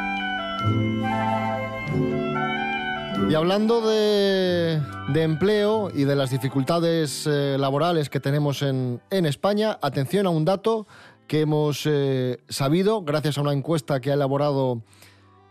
Y 3.29 3.35
hablando 3.35 3.81
de, 3.81 4.81
empleo 5.15 5.91
y 5.93 6.05
de 6.05 6.15
las 6.15 6.31
dificultades 6.31 7.27
eh, 7.27 7.57
laborales 7.59 8.11
que 8.11 8.21
tenemos 8.21 8.63
en, 8.63 9.01
en 9.11 9.25
España, 9.27 9.79
atención 9.81 10.27
a 10.27 10.31
un 10.31 10.45
dato 10.45 10.87
que 11.27 11.41
hemos 11.41 11.85
eh, 11.87 12.39
sabido 12.49 13.03
gracias 13.03 13.39
a 13.39 13.41
una 13.41 13.53
encuesta 13.53 14.01
que 14.01 14.11
ha 14.11 14.15
elaborado 14.15 14.83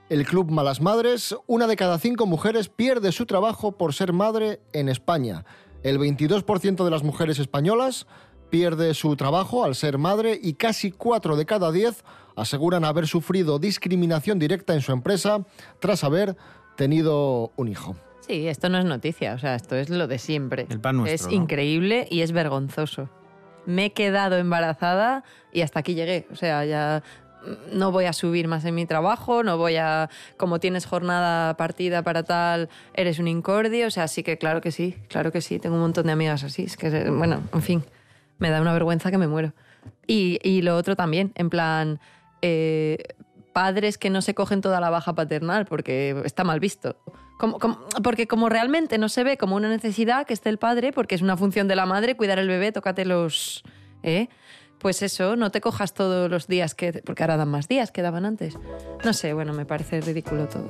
el 0.10 0.26
Club 0.26 0.52
Malas 0.52 0.82
Madres. 0.82 1.36
Una 1.48 1.66
de 1.66 1.76
cada 1.76 1.98
cinco 1.98 2.28
mujeres 2.28 2.70
pierde 2.70 3.12
su 3.12 3.26
trabajo 3.26 3.72
por 3.72 3.94
ser 3.94 4.14
madre 4.14 4.62
en 4.72 4.88
España. 4.88 5.44
El 5.82 6.00
22% 6.00 6.86
de 6.86 6.92
las 6.92 7.04
mujeres 7.04 7.40
españolas 7.40 8.06
pierde 8.52 8.94
su 8.94 9.16
trabajo 9.16 9.64
al 9.64 9.74
ser 9.74 9.98
madre 9.98 10.40
y 10.42 10.54
casi 10.54 10.92
4 10.92 11.36
de 11.36 11.46
cada 11.48 11.72
10 11.72 12.04
aseguran 12.36 12.86
haber 12.86 13.08
sufrido 13.08 13.58
discriminación 13.58 14.38
directa 14.38 14.76
en 14.76 14.82
su 14.82 14.92
empresa 14.92 15.46
tras 15.80 16.04
haber 16.04 16.38
tenido 16.76 17.52
un 17.56 17.68
hijo. 17.68 17.96
Sí, 18.28 18.48
esto 18.48 18.70
no 18.70 18.78
es 18.78 18.86
noticia, 18.86 19.34
o 19.34 19.38
sea, 19.40 19.56
esto 19.56 19.76
es 19.76 19.90
lo 19.90 20.08
de 20.08 20.18
siempre. 20.18 20.66
El 20.70 20.80
pan 20.80 20.98
nuestro, 20.98 21.14
Es 21.30 21.36
¿no? 21.36 21.44
increíble 21.44 22.08
y 22.10 22.22
es 22.22 22.32
vergonzoso. 22.32 23.10
Me 23.66 23.86
he 23.86 23.94
quedado 23.94 24.38
embarazada 24.38 25.24
y 25.52 25.62
hasta 25.62 25.80
aquí 25.80 25.94
llegué. 25.94 26.28
O 26.32 26.36
sea, 26.36 26.64
ya 26.66 27.04
no 27.74 27.92
voy 27.92 28.06
a 28.06 28.14
subir 28.14 28.48
más 28.48 28.64
en 28.64 28.76
mi 28.76 28.86
trabajo, 28.86 29.44
no 29.44 29.58
voy 29.58 29.76
a, 29.76 30.10
como 30.38 30.60
tienes 30.62 30.86
jornada 30.86 31.56
partida 31.58 32.02
para 32.02 32.24
tal, 32.24 32.70
eres 32.94 33.20
un 33.20 33.28
incordio. 33.28 33.88
O 33.88 33.92
sea, 33.92 34.08
sí 34.08 34.24
que 34.24 34.38
claro 34.38 34.62
que 34.62 34.72
sí, 34.72 34.96
claro 35.10 35.32
que 35.34 35.42
sí. 35.42 35.60
Tengo 35.60 35.76
un 35.76 35.82
montón 35.82 36.06
de 36.06 36.14
amigas 36.14 36.44
así. 36.46 36.64
Es 36.64 36.78
que, 36.78 37.10
bueno, 37.10 37.42
en 37.54 37.62
fin, 37.62 37.84
me 38.38 38.50
da 38.50 38.62
una 38.62 38.72
vergüenza 38.74 39.12
que 39.12 39.18
me 39.18 39.28
muero. 39.28 39.54
Y, 40.08 40.40
y 40.44 40.62
lo 40.62 40.78
otro 40.78 40.96
también, 40.96 41.34
en 41.36 41.50
plan, 41.50 42.00
eh, 42.42 42.98
padres 43.54 43.98
que 43.98 44.10
no 44.10 44.22
se 44.22 44.34
cogen 44.34 44.62
toda 44.62 44.80
la 44.82 44.90
baja 44.90 45.14
paternal 45.14 45.66
porque 45.66 46.22
está 46.26 46.44
mal 46.44 46.60
visto. 46.60 46.98
Como- 47.38 47.58
porque 48.04 48.28
como 48.28 48.50
realmente 48.50 48.98
no 48.98 49.10
se 49.10 49.24
ve 49.24 49.38
como 49.38 49.56
una 49.56 49.70
necesidad 49.70 50.26
que 50.26 50.34
esté 50.34 50.50
el 50.50 50.58
padre, 50.58 50.92
porque 50.92 51.16
es 51.16 51.22
una 51.22 51.38
función 51.38 51.68
de 51.68 51.76
la 51.76 51.86
madre 51.86 52.16
cuidar 52.18 52.40
el 52.40 52.48
bebé, 52.48 52.72
tócate 52.72 53.06
los... 53.06 53.64
¿eh? 54.02 54.28
Pues 54.80 55.02
eso, 55.02 55.36
no 55.38 55.50
te 55.52 55.62
cojas 55.62 55.94
todos 55.94 56.30
los 56.30 56.48
días 56.48 56.76
que... 56.76 57.02
Porque 57.06 57.24
ahora 57.24 57.38
dan 57.38 57.48
más 57.50 57.68
días 57.70 57.92
que 57.92 58.02
daban 58.02 58.26
antes. 58.26 58.58
No 59.06 59.14
sé, 59.14 59.34
bueno, 59.34 59.54
me 59.54 59.66
parece 59.66 60.02
ridículo 60.02 60.48
todo. 60.48 60.70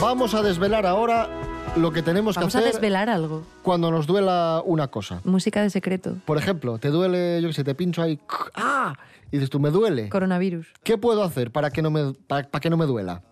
Vamos 0.00 0.34
a 0.34 0.42
desvelar 0.42 0.86
ahora 0.86 1.28
lo 1.76 1.92
que 1.92 2.02
tenemos 2.02 2.36
Vamos 2.36 2.52
que 2.52 2.58
a 2.58 2.60
hacer 2.60 2.72
desvelar 2.72 3.08
algo. 3.08 3.44
cuando 3.62 3.90
nos 3.90 4.06
duela 4.06 4.62
una 4.64 4.88
cosa. 4.88 5.20
Música 5.24 5.62
de 5.62 5.70
secreto. 5.70 6.16
Por 6.24 6.38
ejemplo, 6.38 6.78
te 6.78 6.88
duele, 6.88 7.40
yo 7.42 7.48
que 7.48 7.54
sé, 7.54 7.64
te 7.64 7.74
pincho 7.74 8.02
ahí, 8.02 8.18
¡ah! 8.54 8.94
Y 9.30 9.36
dices 9.36 9.50
tú, 9.50 9.58
me 9.60 9.70
duele. 9.70 10.08
Coronavirus. 10.08 10.68
¿Qué 10.82 10.96
puedo 10.98 11.22
hacer 11.22 11.50
para 11.50 11.70
que 11.70 11.82
no 11.82 11.90
me, 11.90 12.14
para, 12.14 12.48
para 12.48 12.60
que 12.60 12.70
no 12.70 12.76
me 12.76 12.86
duela? 12.86 13.22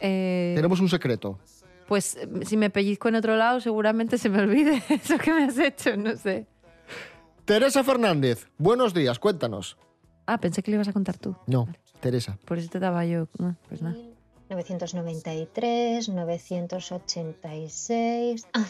Eh, 0.00 0.52
Tenemos 0.56 0.80
un 0.80 0.88
secreto. 0.88 1.38
Pues 1.88 2.16
eh, 2.16 2.28
si 2.44 2.56
me 2.56 2.70
pellizco 2.70 3.08
en 3.08 3.16
otro 3.16 3.36
lado, 3.36 3.60
seguramente 3.60 4.16
se 4.18 4.28
me 4.28 4.40
olvide 4.40 4.82
eso 4.88 5.18
que 5.18 5.32
me 5.32 5.44
has 5.44 5.58
hecho, 5.58 5.96
no 5.96 6.16
sé. 6.16 6.46
Teresa 7.44 7.82
Fernández, 7.84 8.46
buenos 8.56 8.94
días, 8.94 9.18
cuéntanos. 9.18 9.76
Ah, 10.26 10.38
pensé 10.38 10.62
que 10.62 10.70
le 10.70 10.76
ibas 10.76 10.88
a 10.88 10.92
contar 10.92 11.18
tú. 11.18 11.36
No, 11.46 11.66
Teresa. 12.00 12.38
Por 12.44 12.58
eso 12.58 12.70
te 12.70 12.78
daba 12.78 13.04
yo. 13.04 13.26
Pues 13.68 13.82
nada. 13.82 13.96
993, 14.52 16.08
986. 16.08 18.46
Ah, 18.52 18.66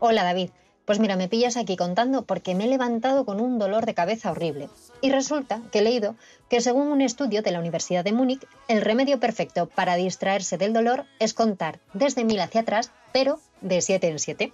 hola 0.00 0.24
David. 0.24 0.50
Pues 0.84 0.98
mira, 0.98 1.14
me 1.14 1.28
pillas 1.28 1.56
aquí 1.56 1.76
contando 1.76 2.22
porque 2.22 2.56
me 2.56 2.64
he 2.64 2.68
levantado 2.68 3.24
con 3.24 3.40
un 3.40 3.60
dolor 3.60 3.86
de 3.86 3.94
cabeza 3.94 4.32
horrible. 4.32 4.68
Y 5.00 5.10
resulta 5.10 5.62
que 5.70 5.78
he 5.78 5.82
leído 5.82 6.16
que 6.48 6.60
según 6.60 6.88
un 6.88 7.00
estudio 7.00 7.42
de 7.42 7.52
la 7.52 7.60
Universidad 7.60 8.02
de 8.02 8.12
Múnich, 8.12 8.44
el 8.66 8.80
remedio 8.80 9.20
perfecto 9.20 9.68
para 9.68 9.94
distraerse 9.94 10.58
del 10.58 10.72
dolor 10.72 11.04
es 11.20 11.32
contar 11.32 11.78
desde 11.92 12.24
mil 12.24 12.40
hacia 12.40 12.62
atrás, 12.62 12.90
pero 13.12 13.38
de 13.60 13.80
siete 13.82 14.08
en 14.08 14.18
siete. 14.18 14.52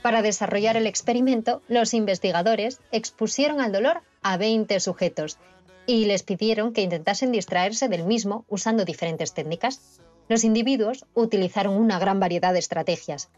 Para 0.00 0.22
desarrollar 0.22 0.76
el 0.76 0.86
experimento, 0.86 1.60
los 1.66 1.92
investigadores 1.92 2.80
expusieron 2.92 3.60
al 3.60 3.72
dolor 3.72 4.02
a 4.22 4.36
20 4.36 4.78
sujetos 4.78 5.38
y 5.88 6.04
les 6.04 6.22
pidieron 6.22 6.74
que 6.74 6.82
intentasen 6.82 7.32
distraerse 7.32 7.88
del 7.88 8.04
mismo 8.04 8.44
usando 8.46 8.84
diferentes 8.84 9.32
técnicas. 9.32 10.02
Los 10.28 10.44
individuos 10.44 11.06
utilizaron 11.14 11.74
una 11.74 11.98
gran 11.98 12.20
variedad 12.20 12.52
de 12.52 12.58
estrategias. 12.58 13.30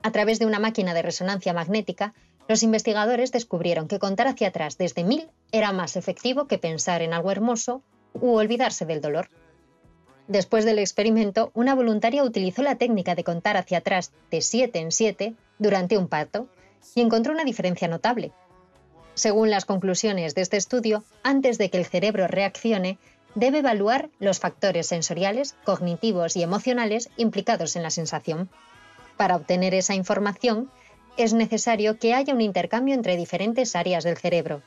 A 0.00 0.12
través 0.12 0.38
de 0.38 0.46
una 0.46 0.60
máquina 0.60 0.94
de 0.94 1.02
resonancia 1.02 1.52
magnética, 1.52 2.14
los 2.46 2.62
investigadores 2.62 3.32
descubrieron 3.32 3.88
que 3.88 3.98
contar 3.98 4.28
hacia 4.28 4.48
atrás 4.48 4.78
desde 4.78 5.02
1000 5.02 5.28
era 5.50 5.72
más 5.72 5.96
efectivo 5.96 6.46
que 6.46 6.56
pensar 6.56 7.02
en 7.02 7.14
algo 7.14 7.32
hermoso 7.32 7.82
u 8.14 8.30
olvidarse 8.34 8.86
del 8.86 9.00
dolor. 9.00 9.28
Después 10.28 10.64
del 10.64 10.78
experimento, 10.78 11.50
una 11.52 11.74
voluntaria 11.74 12.22
utilizó 12.22 12.62
la 12.62 12.76
técnica 12.76 13.16
de 13.16 13.24
contar 13.24 13.56
hacia 13.56 13.78
atrás 13.78 14.12
de 14.30 14.40
7 14.40 14.78
en 14.78 14.92
7 14.92 15.34
durante 15.58 15.98
un 15.98 16.06
parto 16.06 16.46
y 16.94 17.00
encontró 17.00 17.32
una 17.32 17.42
diferencia 17.42 17.88
notable. 17.88 18.30
Según 19.14 19.50
las 19.50 19.64
conclusiones 19.64 20.34
de 20.34 20.42
este 20.42 20.56
estudio, 20.56 21.04
antes 21.22 21.58
de 21.58 21.70
que 21.70 21.78
el 21.78 21.84
cerebro 21.84 22.26
reaccione, 22.28 22.98
debe 23.34 23.58
evaluar 23.58 24.08
los 24.18 24.38
factores 24.40 24.86
sensoriales, 24.86 25.54
cognitivos 25.64 26.36
y 26.36 26.42
emocionales 26.42 27.10
implicados 27.16 27.76
en 27.76 27.82
la 27.82 27.90
sensación. 27.90 28.48
Para 29.16 29.36
obtener 29.36 29.74
esa 29.74 29.94
información, 29.94 30.70
es 31.16 31.34
necesario 31.34 31.98
que 31.98 32.14
haya 32.14 32.34
un 32.34 32.40
intercambio 32.40 32.94
entre 32.94 33.16
diferentes 33.16 33.76
áreas 33.76 34.04
del 34.04 34.16
cerebro. 34.16 34.62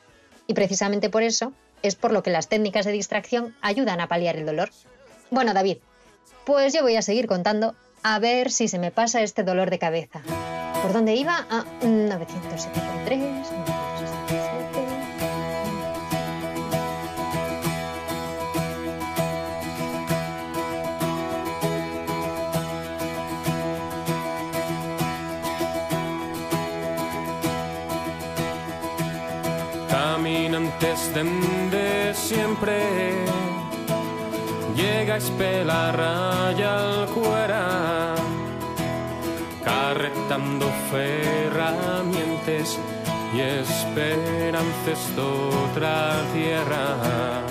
Y 0.46 0.54
precisamente 0.54 1.10
por 1.10 1.22
eso 1.22 1.52
es 1.82 1.96
por 1.96 2.12
lo 2.12 2.22
que 2.22 2.30
las 2.30 2.48
técnicas 2.48 2.86
de 2.86 2.92
distracción 2.92 3.54
ayudan 3.62 4.00
a 4.00 4.08
paliar 4.08 4.36
el 4.36 4.46
dolor. 4.46 4.70
Bueno, 5.30 5.54
David, 5.54 5.78
pues 6.44 6.72
yo 6.72 6.82
voy 6.82 6.96
a 6.96 7.02
seguir 7.02 7.26
contando 7.26 7.74
a 8.02 8.18
ver 8.20 8.52
si 8.52 8.68
se 8.68 8.78
me 8.78 8.92
pasa 8.92 9.22
este 9.22 9.42
dolor 9.42 9.70
de 9.70 9.80
cabeza. 9.80 10.22
¿Por 10.82 10.92
dónde 10.92 11.14
iba? 11.14 11.46
Ah, 11.50 11.64
973. 11.82 13.75
967. 30.96 31.14
Caminantes 31.14 31.70
de 31.70 32.14
siempre 32.14 32.80
Llegais 34.74 35.30
per 35.30 35.64
la 35.66 35.92
raya 35.92 36.76
al 36.76 37.06
cuera 37.08 38.14
arretando 39.66 40.66
ferramientas 40.90 42.78
y 43.34 43.40
esperanzas 43.40 45.18
otra 45.18 46.22
tierra. 46.32 47.42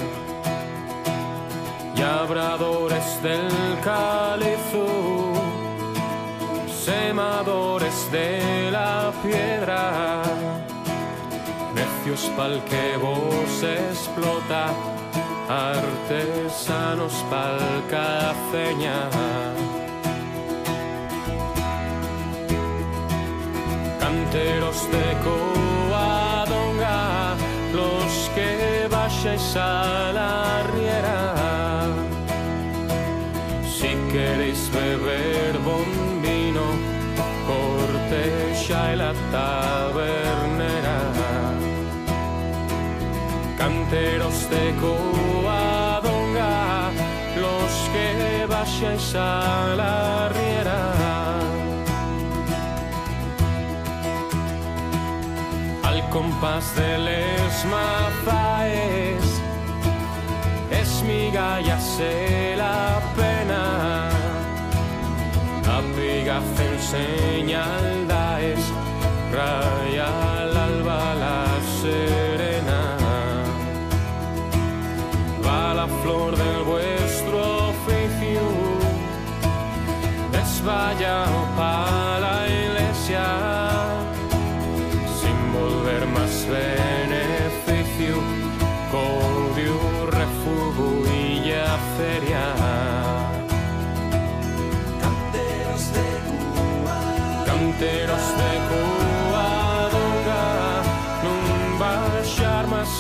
Y 1.95 2.01
abradores 2.01 3.21
del 3.23 3.49
calizo, 3.83 5.33
semadores 6.85 8.11
de 8.11 8.69
la 8.71 9.11
piedra, 9.23 10.23
necios 12.15 12.31
pa'l 12.37 12.61
que 12.63 12.97
vos 12.97 13.63
explota, 13.63 14.73
artesanos 15.49 17.13
pa'l 17.29 17.59
cafeña. 17.89 19.09
canteros 23.99 24.79
de 24.93 25.07
Coadonga, 25.25 27.01
los 27.73 28.11
que 28.35 28.87
vayáis 28.89 29.55
a 29.57 30.11
la 30.13 30.63
riera. 30.73 31.19
Si 33.75 33.91
queréis 34.11 34.69
beber 34.71 35.57
buen 35.67 36.21
vino, 36.21 36.65
cortesía 37.47 38.93
y 38.93 38.95
la 38.95 39.13
tabernera. 39.31 40.34
Canteros 43.95 44.49
de 44.49 44.75
Coadonga, 44.81 46.51
los 47.37 47.71
que 47.93 48.45
vayáis 48.45 49.15
a 49.15 49.73
la 49.77 50.29
riera. 50.35 50.81
al 55.83 56.09
compás 56.09 56.75
de 56.75 56.97
les 56.97 57.65
mazaes 57.73 59.25
es 60.71 61.03
ya 61.65 61.79
sé 61.79 62.55
la 62.57 62.99
pena 63.15 64.09
a 65.73 65.81
piga 65.95 66.41
señal 66.91 68.07
da 68.09 68.25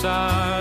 star 0.05 0.54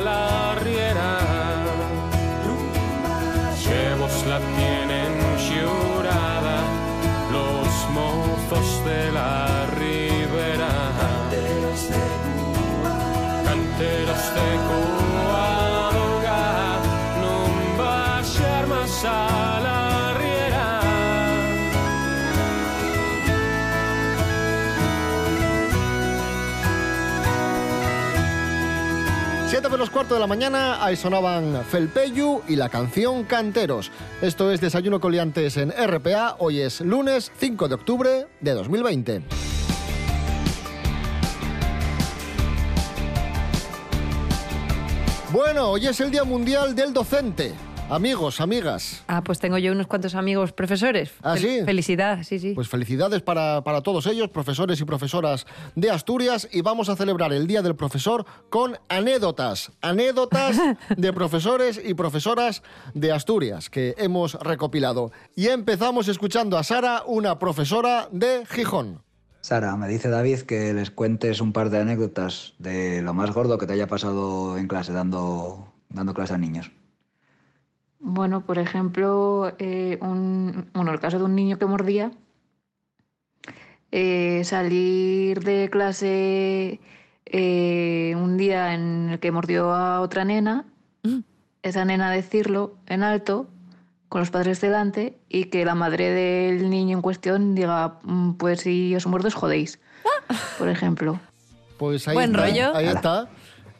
menos 29.85 29.93
cuarto 29.93 30.15
de 30.15 30.21
la 30.21 30.27
mañana, 30.27 30.83
ahí 30.83 30.97
sonaban 30.97 31.63
Felpeyu 31.67 32.41
y 32.49 32.57
la 32.57 32.71
canción 32.71 33.25
Canteros. 33.25 33.91
Esto 34.23 34.51
es 34.51 34.59
Desayuno 34.59 34.99
Coliantes 34.99 35.59
en 35.59 35.73
RPA. 35.73 36.37
Hoy 36.39 36.61
es 36.61 36.81
lunes 36.81 37.31
5 37.37 37.69
de 37.69 37.75
octubre 37.75 38.27
de 38.41 38.53
2020. 38.53 39.23
Bueno, 45.31 45.69
hoy 45.73 45.87
es 45.87 46.01
el 46.01 46.11
Día 46.11 46.25
Mundial 46.25 46.75
del 46.75 46.95
Docente. 46.95 47.53
Amigos, 47.91 48.41
amigas. 48.41 49.05
Ah, 49.09 49.23
pues 49.23 49.39
tengo 49.39 49.59
yo 49.59 49.71
unos 49.71 49.87
cuantos 49.87 50.15
amigos 50.15 50.53
profesores. 50.53 51.13
¿Ah, 51.23 51.37
sí? 51.37 51.61
Felicidad, 51.67 52.23
sí, 52.23 52.39
sí. 52.39 52.53
Pues 52.55 52.69
felicidades 52.69 53.21
para, 53.21 53.63
para 53.63 53.83
todos 53.83 54.07
ellos, 54.07 54.31
profesores 54.31 54.81
y 54.81 54.85
profesoras 54.85 55.47
de 55.77 55.91
Asturias, 55.91 56.49
y 56.51 56.63
vamos 56.63 56.89
a 56.89 56.97
celebrar 56.97 57.35
el 57.35 57.47
Día 57.47 57.61
del 57.61 57.77
Profesor 57.77 58.25
con 58.49 58.79
anécdotas, 58.89 59.71
anécdotas 59.83 60.57
de 60.97 61.13
profesores 61.13 61.81
y 61.85 61.93
profesoras 61.93 62.63
de 62.95 63.13
Asturias 63.13 63.69
que 63.69 63.95
hemos 63.99 64.35
recopilado. 64.35 65.13
Y 65.37 65.49
empezamos 65.49 66.09
escuchando 66.09 66.57
a 66.57 66.65
Sara, 66.65 67.03
una 67.07 67.39
profesora 67.39 68.09
de 68.11 68.47
Gijón. 68.47 69.03
Sara, 69.43 69.77
me 69.77 69.89
dice 69.89 70.09
David 70.09 70.41
que 70.41 70.73
les 70.73 70.91
cuentes 70.91 71.43
un 71.43 71.53
par 71.53 71.69
de 71.69 71.81
anécdotas 71.81 72.55
de 72.59 73.03
lo 73.03 73.13
más 73.13 73.31
gordo 73.31 73.59
que 73.59 73.67
te 73.67 73.75
haya 73.75 73.89
pasado 73.89 74.57
en 74.57 74.69
clase 74.69 74.95
dando, 74.95 75.71
dando 75.91 76.15
clase 76.15 76.33
a 76.33 76.39
niños. 76.39 76.71
Bueno, 78.07 78.43
por 78.43 78.59
ejemplo, 78.59 79.55
eh, 79.59 79.97
un, 80.03 80.69
bueno, 80.75 80.93
el 80.93 81.01
caso 81.01 81.17
de 81.19 81.25
un 81.25 81.35
niño 81.35 81.59
que 81.59 81.65
mordía. 81.65 82.11
Eh, 83.93 84.43
salir 84.45 85.43
de 85.43 85.71
clase 85.71 86.81
eh, 87.25 88.15
un 88.15 88.37
día 88.37 88.75
en 88.75 89.09
el 89.09 89.21
que 89.21 89.33
mordió 89.33 89.73
a 89.73 90.01
otra 90.03 90.27
nena, 90.27 90.67
esa 91.63 91.87
nena 91.87 92.11
decirlo 92.11 92.77
en 92.89 93.03
alto, 93.05 93.49
con 94.11 94.21
los 94.21 94.31
padres 94.31 94.61
delante, 94.61 95.17
y 95.31 95.45
que 95.47 95.65
la 95.65 95.75
madre 95.75 96.11
del 96.11 96.69
niño 96.69 96.99
en 96.99 97.03
cuestión 97.03 97.55
diga, 97.55 98.01
"Mm, 98.03 98.33
pues 98.35 98.61
si 98.61 98.95
os 98.95 99.07
muerdo 99.07 99.29
os 99.29 99.35
jodéis, 99.35 99.81
por 100.59 100.69
ejemplo. 100.69 101.19
Pues 101.79 102.07
ahí, 102.07 102.15
Buen 102.17 102.33
está, 102.33 102.47
rollo. 102.47 102.77
ahí 102.77 102.87
está. 102.89 103.29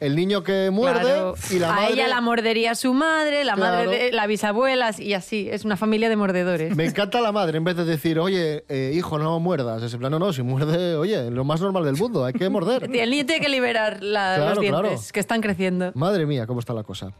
El 0.05 0.15
niño 0.15 0.43
que 0.43 0.69
muerde 0.71 1.01
Claro. 1.01 1.35
y 1.49 1.59
la 1.59 1.69
a 1.71 1.75
madre... 1.75 1.93
ella 1.93 2.07
la 2.07 2.21
mordería 2.21 2.75
su 2.75 2.93
madre, 2.93 3.43
la 3.43 3.55
madre 3.55 3.87
de 3.87 4.11
la 4.11 4.27
bisabuela 4.27 4.91
y 4.97 5.13
así. 5.13 5.47
Es 5.51 5.65
una 5.65 5.77
familia 5.77 6.09
de 6.09 6.15
mordedores. 6.15 6.75
Me 6.75 6.85
encanta 6.85 7.21
la 7.21 7.31
madre, 7.31 7.57
en 7.57 7.63
vez 7.63 7.75
de 7.75 7.85
decir, 7.85 8.19
oye, 8.19 8.63
eh, 8.69 8.91
hijo, 8.95 9.17
no 9.19 9.39
muerdas. 9.39 9.81
Es 9.83 9.93
en 9.93 9.99
plan, 9.99 10.11
no, 10.11 10.19
no, 10.19 10.31
si 10.33 10.41
muerde, 10.43 10.95
oye, 10.95 11.31
lo 11.31 11.43
más 11.43 11.61
normal 11.61 11.83
del 11.85 11.95
mundo, 11.95 12.23
hay 12.25 12.33
que 12.33 12.49
morder. 12.49 12.89
Y 12.93 12.99
el 12.99 13.09
niño 13.09 13.25
tiene 13.25 13.41
que 13.43 13.49
liberar 13.49 14.01
la- 14.03 14.35
Claro, 14.35 14.49
los 14.55 14.59
dientes 14.61 14.81
claro. 14.81 15.01
que 15.13 15.19
están 15.19 15.41
creciendo. 15.41 15.91
Madre 15.95 16.25
mía, 16.25 16.45
cómo 16.47 16.59
está 16.59 16.73
la 16.73 16.83
cosa. 16.83 17.11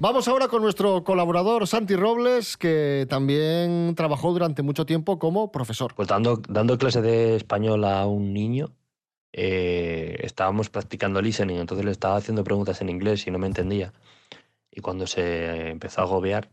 Vamos 0.00 0.28
ahora 0.28 0.46
con 0.46 0.62
nuestro 0.62 1.02
colaborador 1.02 1.66
Santi 1.66 1.96
Robles, 1.96 2.56
que 2.56 3.04
también 3.10 3.94
trabajó 3.96 4.32
durante 4.32 4.62
mucho 4.62 4.86
tiempo 4.86 5.18
como 5.18 5.50
profesor. 5.50 5.92
Pues 5.96 6.06
dando, 6.06 6.40
dando 6.48 6.78
clase 6.78 7.02
de 7.02 7.34
español 7.34 7.84
a 7.84 8.06
un 8.06 8.32
niño, 8.32 8.70
eh, 9.32 10.18
estábamos 10.22 10.70
practicando 10.70 11.20
listening, 11.20 11.56
entonces 11.56 11.84
le 11.84 11.92
estaba 11.92 12.16
haciendo 12.16 12.44
preguntas 12.44 12.80
en 12.80 12.88
inglés 12.88 13.26
y 13.26 13.30
no 13.30 13.38
me 13.38 13.46
entendía. 13.46 13.92
Y 14.70 14.80
cuando 14.80 15.06
se 15.06 15.70
empezó 15.70 16.00
a 16.00 16.04
agobiar, 16.04 16.50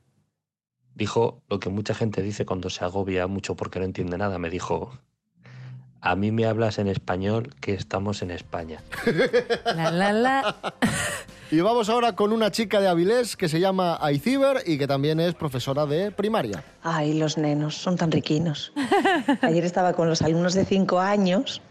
dijo 0.94 1.42
lo 1.50 1.60
que 1.60 1.70
mucha 1.70 1.94
gente 1.94 2.22
dice 2.22 2.46
cuando 2.46 2.70
se 2.70 2.84
agobia 2.84 3.28
mucho 3.28 3.56
porque 3.56 3.80
no 3.80 3.86
entiende 3.86 4.18
nada. 4.18 4.40
Me 4.40 4.50
dijo, 4.50 4.98
a 6.02 6.16
mí 6.16 6.32
me 6.32 6.46
hablas 6.46 6.78
en 6.80 6.88
español 6.88 7.54
que 7.60 7.74
estamos 7.74 8.22
en 8.22 8.32
España. 8.32 8.84
La, 9.66 9.92
la, 9.92 10.14
la. 10.14 10.56
Y 11.52 11.60
vamos 11.62 11.90
ahora 11.90 12.16
con 12.16 12.34
una 12.34 12.50
chica 12.50 12.82
de 12.82 12.88
Avilés 12.88 13.38
que 13.38 13.48
se 13.48 13.60
llama 13.60 13.98
Aiciber 14.02 14.64
y 14.66 14.80
que 14.80 14.88
también 14.88 15.20
es 15.20 15.36
profesora 15.36 15.86
de 15.86 16.12
primaria. 16.12 16.64
Ay, 16.82 17.14
los 17.14 17.38
nenos, 17.38 17.76
son 17.78 17.98
tan 17.98 18.12
riquinos. 18.12 18.74
Ayer 19.42 19.64
estaba 19.64 19.94
con 19.94 20.10
los 20.10 20.24
alumnos 20.24 20.56
de 20.56 20.66
5 20.66 21.00
años 21.00 21.62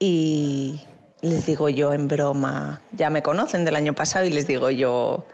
y 0.00 0.80
les 1.20 1.46
digo 1.46 1.68
yo 1.68 1.92
en 1.92 2.08
broma, 2.08 2.80
ya 2.90 3.08
me 3.08 3.22
conocen 3.22 3.64
del 3.64 3.76
año 3.76 3.94
pasado 3.94 4.24
y 4.24 4.30
les 4.30 4.48
digo 4.48 4.70
yo, 4.70 5.24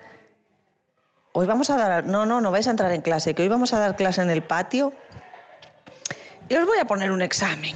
hoy 1.33 1.47
vamos 1.47 1.71
a 1.71 1.79
dar, 1.79 2.05
no, 2.05 2.27
no, 2.27 2.43
no 2.43 2.51
vais 2.51 2.67
a 2.67 2.71
entrar 2.71 2.93
en 2.93 3.01
clase, 3.01 3.33
que 3.33 3.43
hoy 3.43 3.49
vamos 3.49 3.73
a 3.73 3.79
dar 3.79 3.97
clase 3.97 4.21
en 4.21 4.29
el 4.29 4.43
patio 4.43 4.93
y 6.51 6.57
os 6.57 6.67
voy 6.67 6.79
a 6.79 6.85
poner 6.85 7.11
un 7.11 7.23
examen, 7.23 7.75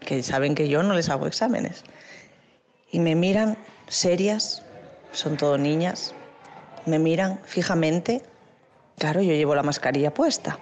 que 0.00 0.24
saben 0.24 0.56
que 0.56 0.68
yo 0.68 0.82
no 0.82 0.94
les 0.94 1.08
hago 1.08 1.28
exámenes. 1.28 1.84
Y 2.90 2.98
me 2.98 3.14
miran 3.14 3.56
serias, 3.86 4.64
son 5.12 5.36
todo 5.36 5.56
niñas, 5.56 6.14
me 6.86 6.98
miran 6.98 7.38
fijamente 7.44 8.22
Claro, 8.98 9.20
yo 9.20 9.32
llevo 9.32 9.54
la 9.54 9.64
mascarilla 9.64 10.14
puesta. 10.14 10.58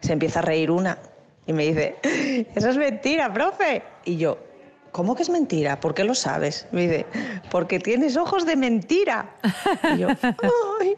Se 0.00 0.12
empieza 0.12 0.40
a 0.40 0.42
reír 0.42 0.70
una 0.70 0.98
Y 1.46 1.52
me 1.52 1.64
dice, 1.64 1.96
eso 2.54 2.68
es 2.68 2.76
mentira, 2.76 3.32
profe. 3.32 3.82
Y 4.06 4.16
yo, 4.16 4.38
¿cómo 4.92 5.14
que 5.16 5.22
es 5.24 5.28
mentira? 5.28 5.80
¿Por 5.80 5.92
qué 5.92 6.04
lo 6.04 6.14
sabes? 6.14 6.66
Me 6.70 6.82
dice, 6.82 7.06
porque 7.50 7.80
tienes 7.80 8.16
ojos 8.16 8.46
de 8.46 8.56
mentira. 8.56 9.36
Y 9.94 9.98
yo, 9.98 10.08
ay. 10.80 10.94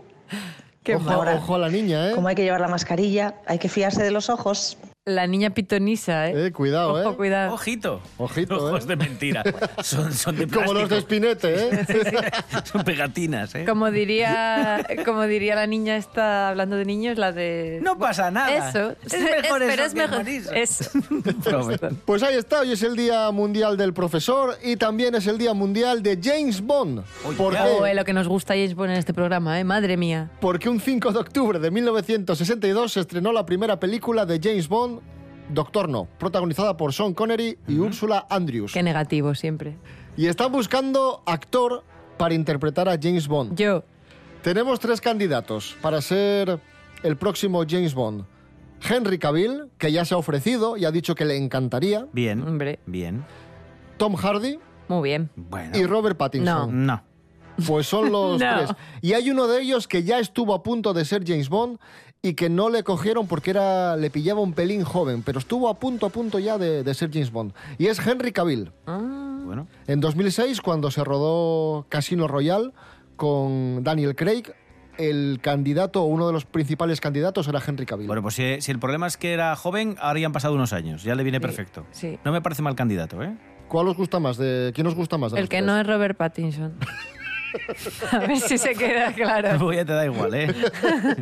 Qué 0.83 0.95
ojo, 0.95 1.11
ojo 1.11 1.55
a 1.55 1.59
la 1.59 1.69
niña, 1.69 2.11
¿eh? 2.11 2.15
Como 2.15 2.29
hay 2.29 2.35
que 2.35 2.45
llevar 2.45 2.61
la 2.61 2.69
mascarilla, 2.69 3.35
hay 3.47 3.59
que 3.59 3.69
fiarse 3.69 4.03
de 4.03 4.11
los 4.11 4.31
ojos. 4.31 4.79
La 5.09 5.27
niña 5.27 5.51
pitonisa, 5.51 6.29
¿eh? 6.29 6.47
Eh, 6.49 6.53
cuidado, 6.53 6.93
Ojo, 6.93 7.13
¿eh? 7.13 7.17
cuidado. 7.17 7.55
Ojito. 7.55 8.01
Ojito, 8.19 8.57
Ojos 8.57 8.85
¿eh? 8.85 8.89
de 8.89 8.97
mentira. 8.97 9.43
Son, 9.83 10.13
son 10.13 10.37
de 10.37 10.47
Como 10.47 10.75
los 10.75 10.89
de 10.89 11.01
plástico. 11.01 11.27
Espinete, 11.27 11.69
¿eh? 11.71 12.31
Son 12.65 12.85
pegatinas, 12.85 13.55
¿eh? 13.55 13.65
Como 13.67 13.91
diría, 13.91 14.87
como 15.07 15.23
diría 15.23 15.55
la 15.55 15.67
niña 15.67 15.97
esta, 15.97 16.51
hablando 16.51 16.77
de 16.77 16.85
niños, 16.85 17.17
la 17.17 17.33
de... 17.33 17.81
No 17.83 17.99
pasa 17.99 18.31
nada. 18.31 18.69
Eso. 18.69 18.95
Es 19.05 19.13
mejor 19.21 19.61
pero 19.61 19.73
eso 19.73 19.83
es 19.85 19.95
que 19.95 20.01
mejor. 20.01 20.19
hermanizo. 20.19 20.53
Es. 20.53 20.91
Pues 22.05 22.23
ahí 22.23 22.37
está, 22.37 22.61
hoy 22.61 22.73
es 22.73 22.83
el 22.83 22.97
Día 22.97 23.31
Mundial 23.31 23.77
del 23.77 23.93
Profesor 23.95 24.57
y 24.63 24.77
también 24.77 25.15
es 25.15 25.27
el 25.27 25.39
Día 25.39 25.55
Mundial 25.55 26.03
de 26.03 26.19
James 26.23 26.61
Bond. 26.61 27.03
¿Por 27.37 27.55
qué? 27.55 27.61
Oh, 27.61 27.87
eh, 27.87 27.95
lo 27.95 28.05
que 28.05 28.13
nos 28.13 28.29
gusta 28.29 28.55
James 28.55 28.75
Bond 28.75 28.91
en 28.91 28.99
este 28.99 29.15
programa, 29.15 29.59
¿eh? 29.59 29.65
Madre 29.65 29.97
mía. 29.97 30.31
Porque 30.41 30.69
un 30.69 30.81
5 30.81 31.13
de 31.13 31.19
octubre 31.19 31.59
de 31.59 31.71
1962 31.71 32.93
se 32.93 33.01
estrenó 33.01 33.33
la 33.33 33.47
primera 33.47 33.79
película 33.81 34.27
de 34.27 34.41
James 34.43 34.69
Bond, 34.69 34.98
Doctor 35.51 35.89
No, 35.89 36.07
protagonizada 36.19 36.77
por 36.77 36.93
Sean 36.93 37.15
Connery 37.15 37.59
y 37.67 37.79
Úrsula 37.79 38.27
Andrews. 38.29 38.73
Qué 38.73 38.83
negativo 38.83 39.35
siempre. 39.35 39.77
Y 40.17 40.27
están 40.27 40.53
buscando 40.53 41.23
actor 41.27 41.85
para 42.17 42.35
interpretar 42.35 42.89
a 42.89 42.99
James 43.01 43.29
Bond. 43.29 43.57
Yo. 43.57 43.85
Tenemos 44.43 44.79
tres 44.81 45.01
candidatos 45.01 45.77
para 45.81 46.01
ser 46.03 46.61
el 47.03 47.17
próximo 47.17 47.65
James 47.69 47.95
Bond. 47.95 48.25
Henry 48.89 49.19
Cavill, 49.19 49.71
que 49.79 49.91
ya 49.91 50.05
se 50.05 50.15
ha 50.15 50.19
ofrecido 50.19 50.77
y 50.77 50.85
ha 50.85 50.91
dicho 50.93 51.15
que 51.15 51.25
le 51.25 51.37
encantaría. 51.37 52.07
Bien. 52.13 52.43
Hombre. 52.47 52.79
Bien. 52.87 53.25
Tom 53.97 54.15
Hardy 54.15 54.59
Muy 54.87 55.09
bien. 55.09 55.31
Bueno. 55.35 55.77
y 55.77 55.85
Robert 55.87 56.17
Pattinson. 56.17 56.87
No. 56.87 57.03
Pues 57.67 57.89
son 57.89 58.13
los 58.13 58.41
No. 58.41 58.57
tres. 58.57 58.71
Y 59.03 59.15
hay 59.15 59.31
uno 59.31 59.49
de 59.49 59.63
ellos 59.63 59.89
que 59.89 60.05
ya 60.05 60.21
estuvo 60.21 60.55
a 60.55 60.63
punto 60.63 60.95
de 60.95 61.05
ser 61.05 61.25
James 61.27 61.49
Bond 61.49 61.79
y 62.23 62.35
que 62.35 62.49
no 62.49 62.69
le 62.69 62.83
cogieron 62.83 63.27
porque 63.27 63.51
era, 63.51 63.97
le 63.97 64.11
pillaba 64.11 64.41
un 64.41 64.53
pelín 64.53 64.83
joven, 64.85 65.23
pero 65.23 65.39
estuvo 65.39 65.69
a 65.69 65.79
punto, 65.79 66.07
a 66.07 66.11
punto 66.11 66.39
ya 66.39 66.59
de, 66.59 66.83
de 66.83 66.95
ser 66.95 67.11
James 67.13 67.31
Bond. 67.31 67.53
Y 67.79 67.87
es 67.87 68.05
Henry 68.05 68.33
Cavill. 68.33 68.73
Bueno. 68.87 69.67
En 69.87 70.01
2006, 70.01 70.61
cuando 70.61 70.91
se 70.91 71.05
rodó 71.05 71.87
Casino 71.89 72.27
Royale 72.29 72.73
con 73.17 73.83
Daniel 73.85 74.15
Craig, 74.17 74.45
el 74.99 75.39
candidato 75.41 76.03
o 76.03 76.07
uno 76.07 76.27
de 76.27 76.33
los 76.33 76.45
principales 76.45 77.01
candidatos 77.01 77.47
era 77.47 77.63
Henry 77.65 77.87
Cavill. 77.87 78.09
Bueno, 78.09 78.21
pues 78.21 78.35
si, 78.35 78.61
si 78.61 78.73
el 78.73 78.81
problema 78.81 79.07
es 79.07 79.17
que 79.17 79.33
era 79.33 79.55
joven, 79.55 79.97
ahora 80.01 80.19
ya 80.19 80.27
han 80.27 80.33
pasado 80.33 80.55
unos 80.55 80.73
años. 80.73 81.05
Ya 81.05 81.15
le 81.15 81.23
viene 81.23 81.41
perfecto. 81.41 81.87
Sí. 81.93 82.19
No 82.25 82.33
me 82.33 82.43
parece 82.43 82.63
mal 82.63 82.75
candidato, 82.75 83.23
¿eh? 83.23 83.37
¿Cuál 83.69 83.87
os 83.89 83.97
gusta 83.97 84.19
más? 84.19 84.39
De, 84.39 84.73
¿Quién 84.75 84.87
os 84.87 84.95
gusta 84.95 85.19
más? 85.19 85.33
de 85.33 85.39
El 85.41 85.49
que 85.49 85.59
tres? 85.59 85.67
no 85.67 85.79
es 85.79 85.87
Robert 85.87 86.17
Pattinson. 86.17 86.75
A 88.13 88.19
ver 88.19 88.39
si 88.39 88.59
se 88.59 88.75
queda 88.75 89.13
claro. 89.13 89.49
Luego 89.51 89.73
ya 89.73 89.85
te 89.85 89.93
da 89.93 90.05
igual, 90.05 90.35
¿eh? 90.35 90.55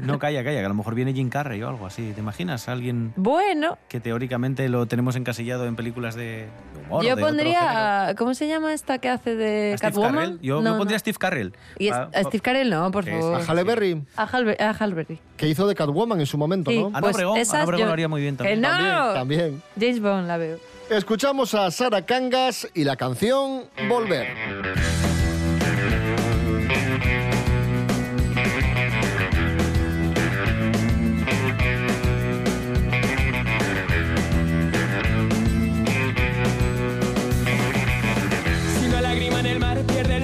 No, 0.03 0.19
calla, 0.19 0.43
calla, 0.45 0.61
que 0.61 0.65
a 0.65 0.69
lo 0.69 0.75
mejor 0.75 0.95
viene 0.95 1.12
Jim 1.12 1.29
Carrey 1.29 1.62
o 1.62 1.69
algo 1.69 1.87
así. 1.87 2.12
¿Te 2.12 2.21
imaginas? 2.21 2.69
Alguien 2.69 3.12
Bueno, 3.17 3.79
que 3.89 4.01
teóricamente 4.01 4.69
lo 4.69 4.87
tenemos 4.87 5.17
encasillado 5.17 5.67
en 5.67 5.77
películas 5.77 6.15
de 6.15 6.49
humor 6.87 7.03
yo 7.03 7.09
de 7.17 7.23
otro 7.23 7.27
género. 7.37 7.51
pondría. 7.53 8.15
¿Cómo 8.17 8.35
se 8.35 8.49
llama 8.49 8.73
esta 8.75 8.99
que 8.99 9.09
hace 9.09 9.35
de 9.37 9.73
¿A 9.75 9.79
Steve 9.79 9.93
Catwoman? 9.93 10.39
Yo 10.43 10.57
No, 10.62 10.73
me 10.73 10.79
pondría 10.79 10.95
no. 10.95 10.97
a 10.97 10.99
Steve 11.01 11.17
Carrell. 11.19 11.53
Y 11.79 11.89
es- 11.89 11.95
Ah, 11.95 12.09
a 12.15 12.23
Steve 12.25 12.41
Carell 12.41 12.71
no, 12.71 12.91
por 12.91 13.05
favor. 13.05 13.41
A 13.41 13.45
Halle 13.45 13.62
Berry, 13.65 14.03
A, 14.17 14.27
Halber- 14.27 14.61
a 14.61 14.71
Halberry. 14.71 15.19
que 15.37 15.49
hizo 15.49 15.67
de 15.67 15.75
Catwoman 15.75 16.21
en 16.21 16.27
su 16.27 16.37
momento, 16.39 16.71
Sí, 16.71 16.79
¿no? 16.81 16.87
Ana 16.89 17.01
pues 17.01 17.15
Obregón, 17.17 17.39
Ana 17.39 17.65
Obregón 17.65 17.81
yo- 17.81 17.87
lo 17.87 17.93
haría 17.93 18.09
muy 18.09 18.21
bien 18.23 18.37
también. 18.37 18.61
¡Que 18.61 18.62
no! 18.62 18.69
También, 18.69 19.15
también. 19.15 19.62
James 19.79 20.01
Bond 20.01 20.27
la 20.27 20.37
veo. 20.37 20.59
Escuchamos 20.91 21.53
a 21.55 21.71
Sara 21.71 22.03
Cangas 22.07 22.69
y 22.75 22.85
la 22.85 22.97
canción 22.97 23.65
Volver. 23.89 24.27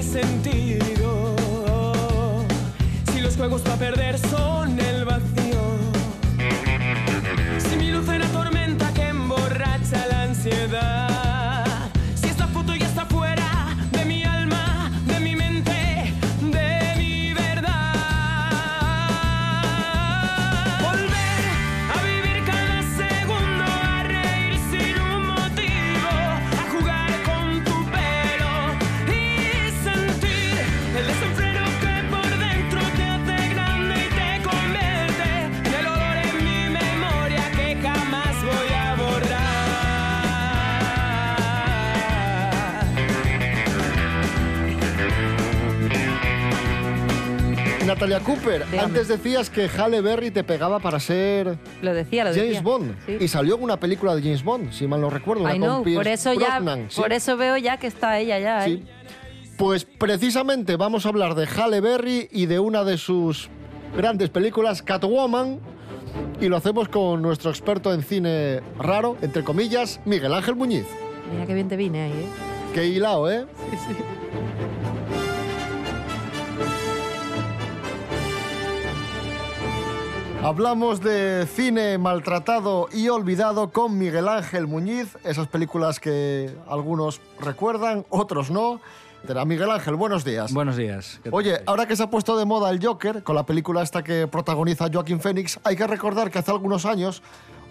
Sentido, 0.03 1.35
si 3.11 3.21
los 3.21 3.35
juegos 3.35 3.61
para 3.61 3.77
perder 3.77 4.19
son 4.19 4.82
Cooper, 48.21 48.65
Dígame. 48.65 48.79
antes 48.79 49.07
decías 49.07 49.49
que 49.49 49.67
Halle 49.67 50.01
Berry 50.01 50.31
te 50.31 50.43
pegaba 50.43 50.79
para 50.79 50.99
ser 50.99 51.57
Lo 51.81 51.93
decía, 51.93 52.23
lo 52.23 52.29
decía. 52.31 52.43
James 52.45 52.63
Bond. 52.63 52.95
Sí. 53.05 53.17
Y 53.19 53.27
salió 53.27 53.57
una 53.57 53.77
película 53.79 54.15
de 54.15 54.21
James 54.21 54.43
Bond, 54.43 54.71
si 54.71 54.87
mal 54.87 55.01
no 55.01 55.09
recuerdo. 55.09 55.49
I 55.49 55.57
know, 55.57 55.83
por 55.83 56.07
eso 56.07 56.33
ya, 56.33 56.61
sí. 56.89 56.99
por 57.01 57.13
eso 57.13 57.37
veo 57.37 57.57
ya 57.57 57.77
que 57.77 57.87
está 57.87 58.19
ella 58.19 58.39
ya. 58.39 58.67
¿eh? 58.67 58.83
Pues 59.57 59.85
precisamente 59.85 60.75
vamos 60.77 61.05
a 61.05 61.09
hablar 61.09 61.35
de 61.35 61.45
Halle 61.47 61.79
Berry 61.81 62.27
y 62.31 62.47
de 62.47 62.59
una 62.59 62.83
de 62.83 62.97
sus 62.97 63.49
grandes 63.95 64.29
películas, 64.29 64.81
Catwoman. 64.81 65.59
Y 66.41 66.47
lo 66.47 66.57
hacemos 66.57 66.89
con 66.89 67.21
nuestro 67.21 67.49
experto 67.49 67.93
en 67.93 68.03
cine 68.03 68.61
raro, 68.77 69.17
entre 69.21 69.43
comillas, 69.43 69.99
Miguel 70.05 70.33
Ángel 70.33 70.55
Muñiz. 70.55 70.85
Mira 71.31 71.45
qué 71.45 71.53
bien 71.53 71.67
te 71.69 71.75
vine 71.77 72.03
ahí, 72.03 72.11
¿eh? 72.11 72.25
Qué 72.73 72.85
hilado, 72.85 73.31
¿eh? 73.31 73.45
Sí, 73.71 73.77
sí. 73.77 73.95
Hablamos 80.43 80.99
de 80.99 81.47
cine 81.47 81.97
maltratado 81.97 82.89
y 82.91 83.07
olvidado 83.07 83.71
con 83.71 83.97
Miguel 83.97 84.27
Ángel 84.27 84.67
Muñiz, 84.67 85.17
esas 85.23 85.47
películas 85.47 86.01
que 86.01 86.53
algunos 86.67 87.21
recuerdan, 87.39 88.05
otros 88.09 88.51
no. 88.51 88.81
Será 89.25 89.45
Miguel 89.45 89.71
Ángel, 89.71 89.95
buenos 89.95 90.25
días. 90.25 90.53
Buenos 90.53 90.75
días. 90.75 91.21
Oye, 91.31 91.61
ahora 91.65 91.87
que 91.87 91.95
se 91.95 92.03
ha 92.03 92.09
puesto 92.09 92.37
de 92.37 92.43
moda 92.43 92.71
el 92.71 92.85
Joker, 92.85 93.23
con 93.23 93.37
la 93.37 93.45
película 93.45 93.81
esta 93.81 94.03
que 94.03 94.27
protagoniza 94.27 94.89
Joaquín 94.91 95.21
Phoenix, 95.21 95.61
hay 95.63 95.77
que 95.77 95.87
recordar 95.87 96.29
que 96.29 96.39
hace 96.39 96.51
algunos 96.51 96.85
años 96.85 97.23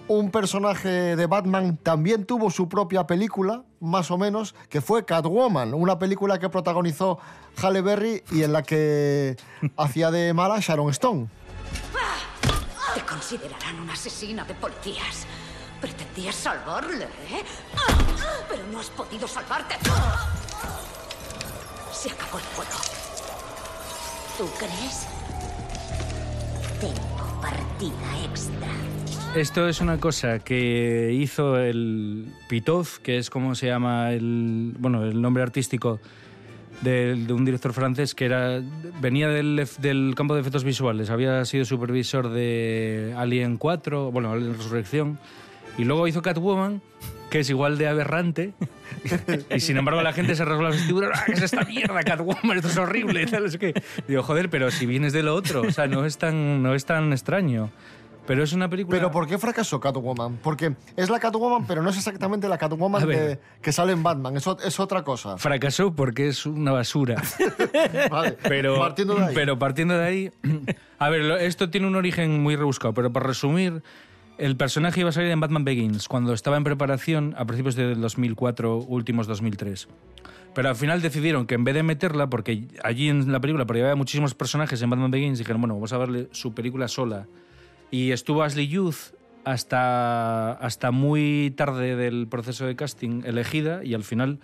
un 0.09 0.31
personaje 0.31 1.15
de 1.15 1.27
Batman 1.27 1.77
también 1.77 2.25
tuvo 2.25 2.51
su 2.51 2.71
propia 2.71 3.07
película, 3.07 3.65
más 3.81 4.11
o 4.11 4.17
menos, 4.17 4.55
que 4.71 4.81
fue 4.81 5.05
Catwoman, 5.05 5.75
una 5.75 5.99
película 5.99 6.39
que 6.39 6.49
protagonizó 6.49 7.19
Halle 7.63 7.83
Berry 7.83 8.23
y 8.33 8.45
en 8.45 8.55
la 8.55 8.63
que 8.63 9.37
hacía 9.77 10.11
de 10.11 10.33
mala 10.33 10.59
Sharon 10.59 10.89
Stone. 10.89 11.29
Te 12.95 13.01
considerarán 13.03 13.81
una 13.81 13.95
asesina 13.95 14.45
de 14.45 14.55
policías. 14.55 15.27
Pretendías 15.81 16.35
salvarle, 16.35 17.05
¿eh? 17.05 17.43
Pero 18.49 18.63
no 18.71 18.81
has 18.81 18.91
podido 18.91 19.27
salvarte. 19.27 19.77
Se 21.93 22.11
acabó 22.11 22.39
el 22.39 22.45
juego. 22.55 22.71
¿Tú 24.37 24.49
crees? 24.59 25.07
Tengo 26.81 27.41
partida 27.41 28.25
extra. 28.25 28.69
Esto 29.35 29.67
es 29.67 29.81
una 29.81 29.99
cosa 29.99 30.41
que 30.41 31.13
hizo 31.15 31.59
el 31.59 32.27
Pitoz, 32.49 32.99
que 32.99 33.17
es 33.17 33.31
como 33.31 33.55
se 33.55 33.69
llama 33.69 34.13
el, 34.13 34.75
bueno, 34.79 35.05
el 35.05 35.23
nombre 35.23 35.43
artístico 35.43 36.01
del- 36.83 37.27
de, 37.27 37.33
un 37.33 37.45
director 37.45 37.73
francés 37.73 38.15
que 38.15 38.25
era, 38.27 38.61
venía 39.01 39.29
del, 39.29 39.67
del 39.79 40.15
campo 40.17 40.35
de 40.35 40.41
efectos 40.41 40.65
visuales. 40.65 41.11
Había 41.11 41.45
sido 41.45 41.65
supervisor 41.65 42.29
de 42.31 43.15
Alien 43.17 43.57
4, 43.57 44.11
bueno, 44.11 44.33
Alien 44.33 44.55
Resurrección, 44.57 45.19
y 45.79 45.85
luego 45.85 46.07
hizo 46.09 46.23
Catwoman, 46.23 46.83
que 47.31 47.41
es 47.41 47.49
igual 47.51 47.79
de 47.79 47.89
aberrante. 47.89 48.53
y 49.55 49.61
sin 49.61 49.79
embargo 49.79 50.03
la 50.03 50.13
gente 50.13 50.35
se 50.35 50.45
rasgó 50.45 50.63
las 50.63 50.75
vestiduras, 50.77 51.19
¡ah, 51.19 51.23
qué 51.27 51.33
es 51.33 51.43
esta 51.43 51.65
mierda, 51.65 52.03
Catwoman, 52.03 52.57
esto 52.59 52.69
es 52.69 52.77
horrible! 52.77 53.27
Tal, 53.27 53.47
es 53.47 53.57
que, 53.57 53.73
digo, 54.07 54.23
joder, 54.23 54.51
pero 54.51 54.71
si 54.71 54.85
vienes 54.87 55.13
de 55.13 55.23
lo 55.23 55.35
otro, 55.35 55.63
o 55.63 55.71
sea, 55.71 55.87
no 55.87 56.05
es 56.05 56.19
tan, 56.19 56.63
no 56.63 56.75
es 56.75 56.85
tan 56.85 57.13
extraño. 57.13 57.71
Pero 58.27 58.45
es 58.45 58.53
una 58.53 58.69
película... 58.69 58.97
¿Pero 58.97 59.11
por 59.11 59.27
qué 59.27 59.37
fracasó 59.37 59.81
Catwoman? 59.81 60.37
Porque 60.43 60.77
es 60.97 61.11
la 61.11 61.19
Catwoman, 61.19 61.67
pero 61.67 61.83
no 61.83 61.91
es 61.91 61.97
exactamente 61.97 62.49
la 62.49 62.57
Catwoman 62.57 63.07
de- 63.07 63.41
que 63.61 63.73
sale 63.73 63.93
en 63.93 64.03
Batman. 64.03 64.37
Es, 64.37 64.47
es 64.65 64.79
otra 64.79 65.03
cosa. 65.03 65.39
Fracasó 65.39 65.93
porque 65.95 66.29
es 66.29 66.47
una 66.47 66.71
basura. 66.71 67.21
Vale, 68.11 68.37
pero, 68.45 68.79
partiendo 68.79 69.17
de 69.17 69.25
ahí. 69.25 69.35
pero 69.35 69.59
partiendo 69.59 69.99
de 69.99 70.05
ahí. 70.05 70.31
A 70.99 71.09
ver, 71.11 71.23
esto 71.43 71.69
tiene 71.71 71.87
un 71.89 71.97
origen 71.97 72.41
muy 72.43 72.55
rebuscado, 72.55 72.95
pero 72.95 73.13
para 73.13 73.27
resumir, 73.27 73.83
el 74.39 74.57
personaje 74.57 75.01
iba 75.01 75.09
a 75.09 75.13
salir 75.13 75.31
en 75.31 75.41
Batman 75.41 75.65
Begins 75.65 76.07
cuando 76.07 76.33
estaba 76.33 76.57
en 76.57 76.63
preparación 76.65 77.35
a 77.37 77.45
principios 77.45 77.75
del 77.75 78.01
2004, 78.01 78.77
últimos 78.79 79.27
2003. 79.27 79.89
Pero 80.55 80.69
al 80.69 80.77
final 80.77 81.03
decidieron 81.03 81.47
que 81.47 81.55
en 81.57 81.65
vez 81.65 81.75
de 81.75 81.83
meterla, 81.83 82.29
porque 82.29 82.69
allí 82.85 83.09
en 83.09 83.33
la 83.33 83.41
película 83.41 83.67
porque 83.67 83.83
había 83.83 83.97
muchísimos 83.97 84.35
personajes 84.35 84.81
en 84.81 84.91
Batman 84.91 85.11
Begins, 85.11 85.39
dijeron, 85.39 85.61
bueno, 85.61 85.75
vamos 85.75 85.93
a 85.93 85.99
verle 85.99 86.29
su 86.31 86.55
película 86.55 86.87
sola. 86.89 87.27
Y 87.93 88.13
estuvo 88.13 88.43
Ashley 88.43 88.69
Youth 88.69 89.13
hasta, 89.45 90.53
hasta 90.53 90.91
muy 90.93 91.53
tarde 91.55 91.95
del 91.95 92.27
proceso 92.27 92.65
de 92.65 92.75
casting 92.75 93.23
elegida 93.27 93.85
y 93.85 93.93
al 93.93 94.03
final, 94.03 94.41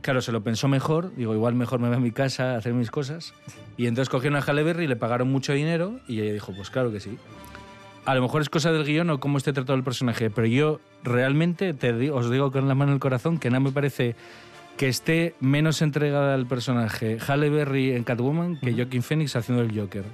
claro, 0.00 0.20
se 0.20 0.32
lo 0.32 0.42
pensó 0.42 0.66
mejor. 0.66 1.14
Digo, 1.14 1.32
igual 1.32 1.54
mejor 1.54 1.78
me 1.78 1.86
voy 1.86 1.96
a 1.96 2.00
mi 2.00 2.10
casa 2.10 2.54
a 2.54 2.56
hacer 2.56 2.74
mis 2.74 2.90
cosas. 2.90 3.34
Y 3.76 3.86
entonces 3.86 4.08
cogieron 4.08 4.36
a 4.36 4.42
Halle 4.42 4.64
Berry, 4.64 4.88
le 4.88 4.96
pagaron 4.96 5.30
mucho 5.30 5.52
dinero 5.52 6.00
y 6.08 6.22
ella 6.22 6.32
dijo, 6.32 6.52
pues 6.56 6.70
claro 6.70 6.90
que 6.90 6.98
sí. 6.98 7.18
A 8.04 8.16
lo 8.16 8.22
mejor 8.22 8.42
es 8.42 8.50
cosa 8.50 8.72
del 8.72 8.84
guion 8.84 9.10
o 9.10 9.20
cómo 9.20 9.38
esté 9.38 9.52
tratado 9.52 9.78
el 9.78 9.84
personaje, 9.84 10.28
pero 10.28 10.48
yo 10.48 10.80
realmente 11.04 11.72
te 11.74 12.10
os 12.10 12.30
digo 12.32 12.50
con 12.50 12.66
la 12.66 12.74
mano 12.74 12.90
en 12.90 12.94
el 12.94 13.00
corazón 13.00 13.38
que 13.38 13.48
no 13.48 13.60
me 13.60 13.70
parece 13.70 14.16
que 14.76 14.88
esté 14.88 15.36
menos 15.38 15.82
entregada 15.82 16.34
al 16.34 16.46
personaje 16.46 17.18
Halle 17.24 17.48
Berry 17.48 17.92
en 17.92 18.02
Catwoman 18.02 18.58
que 18.58 18.72
Joaquin 18.72 19.04
Phoenix 19.04 19.36
haciendo 19.36 19.62
el 19.62 19.78
Joker. 19.78 20.04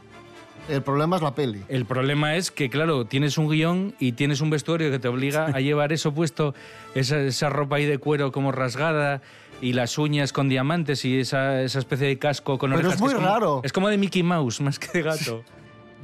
El 0.68 0.82
problema 0.82 1.16
es 1.16 1.22
la 1.22 1.34
peli. 1.34 1.62
El 1.68 1.84
problema 1.86 2.36
es 2.36 2.50
que, 2.50 2.68
claro, 2.68 3.06
tienes 3.06 3.38
un 3.38 3.48
guion 3.48 3.94
y 3.98 4.12
tienes 4.12 4.40
un 4.40 4.50
vestuario 4.50 4.90
que 4.90 4.98
te 4.98 5.08
obliga 5.08 5.46
a 5.46 5.60
llevar 5.60 5.92
eso 5.92 6.12
puesto, 6.12 6.54
esa, 6.94 7.18
esa 7.20 7.48
ropa 7.48 7.76
ahí 7.76 7.86
de 7.86 7.98
cuero 7.98 8.32
como 8.32 8.52
rasgada 8.52 9.22
y 9.62 9.72
las 9.72 9.96
uñas 9.98 10.32
con 10.32 10.48
diamantes 10.48 11.04
y 11.04 11.18
esa, 11.18 11.62
esa 11.62 11.78
especie 11.78 12.06
de 12.06 12.18
casco 12.18 12.58
con 12.58 12.70
Pero 12.70 12.80
orejas. 12.88 12.94
es 12.94 12.98
que 13.00 13.04
muy 13.04 13.14
como- 13.14 13.26
raro. 13.26 13.60
Es 13.64 13.72
como 13.72 13.88
de 13.88 13.96
Mickey 13.98 14.22
Mouse 14.22 14.60
más 14.60 14.78
que 14.78 14.88
de 14.92 15.02
gato. 15.02 15.42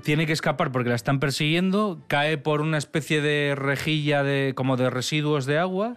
Tiene 0.02 0.26
que 0.26 0.32
escapar 0.32 0.72
porque 0.72 0.88
la 0.90 0.96
están 0.96 1.20
persiguiendo, 1.20 1.98
cae 2.08 2.36
por 2.36 2.60
una 2.60 2.78
especie 2.78 3.20
de 3.20 3.54
rejilla 3.56 4.22
de, 4.22 4.52
como 4.54 4.76
de 4.76 4.90
residuos 4.90 5.46
de 5.46 5.58
agua, 5.58 5.96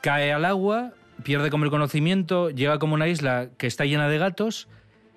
cae 0.00 0.32
al 0.32 0.44
agua, 0.44 0.92
pierde 1.24 1.50
como 1.50 1.64
el 1.64 1.70
conocimiento, 1.70 2.50
llega 2.50 2.78
como 2.78 2.94
una 2.94 3.08
isla 3.08 3.48
que 3.58 3.66
está 3.66 3.84
llena 3.84 4.08
de 4.08 4.18
gatos 4.18 4.68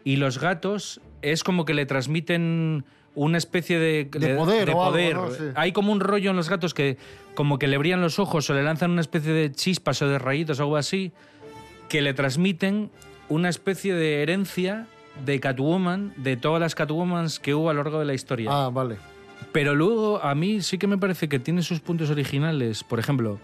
y 0.03 0.15
los 0.15 0.39
gatos 0.39 1.01
es 1.21 1.43
como 1.43 1.65
que 1.65 1.73
le 1.73 1.86
transmiten 1.86 2.86
una 3.15 3.38
especie 3.38 3.79
de, 3.79 4.05
De 4.05 4.36
poder 4.36 4.69
algo, 4.69 4.86
poder. 4.86 5.15
¿no? 5.15 5.32
Sí. 5.32 5.43
Hay 5.55 5.71
como 5.71 5.91
un 5.91 5.99
rollo 5.99 6.29
en 6.32 6.38
los 6.38 6.49
gatos 6.49 6.73
que 6.73 6.97
como 7.36 7.60
que 7.60 7.67
le 7.67 7.77
brillan 7.77 8.01
los 8.01 8.19
ojos 8.19 8.49
o 8.49 8.53
le 8.53 8.63
lanzan 8.63 8.91
una 8.91 9.01
especie 9.01 9.34
de 9.34 9.51
chispas 9.51 10.01
o 10.01 10.08
de 10.08 10.19
rayitos 10.19 10.60
o 10.60 10.63
algo 10.63 10.77
así 10.77 11.12
que 11.89 12.01
le 12.01 12.13
transmiten 12.13 12.91
una 13.27 13.49
especie 13.49 13.93
de 13.93 14.21
herencia 14.21 14.88
de 15.25 15.39
Catwoman, 15.39 16.13
de 16.17 16.38
todas 16.38 16.62
las 16.62 16.75
Catwomans 16.75 17.39
que 17.39 17.53
hubo 17.53 17.69
a 17.69 17.73
lo 17.73 17.84
largo 17.84 17.99
de 17.99 18.05
la 18.05 18.13
historia. 18.13 18.49
Ah, 18.51 18.69
vale. 18.69 18.97
Pero 19.51 19.75
luego 19.75 20.23
a 20.23 20.36
mí 20.36 20.62
sí 20.62 20.77
que 20.77 20.88
me 20.88 20.97
parece 20.97 21.27
que 21.27 21.39
tiene 21.39 21.62
sus 21.63 21.79
puntos 21.79 22.10
originales. 22.10 22.84
Por 22.84 22.99
ejemplo, 22.99 23.39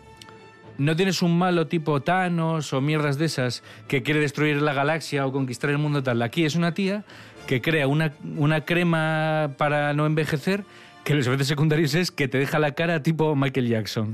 no 0.77 0.95
tienes 0.95 1.21
un 1.21 1.37
malo 1.37 1.67
tipo 1.67 2.01
Thanos 2.01 2.73
o 2.73 2.81
mierdas 2.81 3.17
de 3.17 3.25
esas 3.25 3.63
que 3.87 4.03
quiere 4.03 4.19
destruir 4.19 4.61
la 4.61 4.73
galaxia 4.73 5.25
o 5.25 5.31
conquistar 5.31 5.69
el 5.69 5.77
mundo 5.77 6.03
tal. 6.03 6.21
Aquí 6.21 6.45
es 6.45 6.55
una 6.55 6.73
tía 6.73 7.03
que 7.47 7.61
crea 7.61 7.87
una, 7.87 8.13
una 8.37 8.65
crema 8.65 9.53
para 9.57 9.93
no 9.93 10.05
envejecer 10.05 10.63
que 11.03 11.13
los 11.13 11.27
efectos 11.27 11.47
secundarios 11.47 11.93
es 11.93 12.11
que 12.11 12.27
te 12.27 12.39
deja 12.39 12.57
la 12.57 12.71
cara 12.73 13.03
tipo 13.03 13.35
Michael 13.35 13.67
Jackson. 13.67 14.13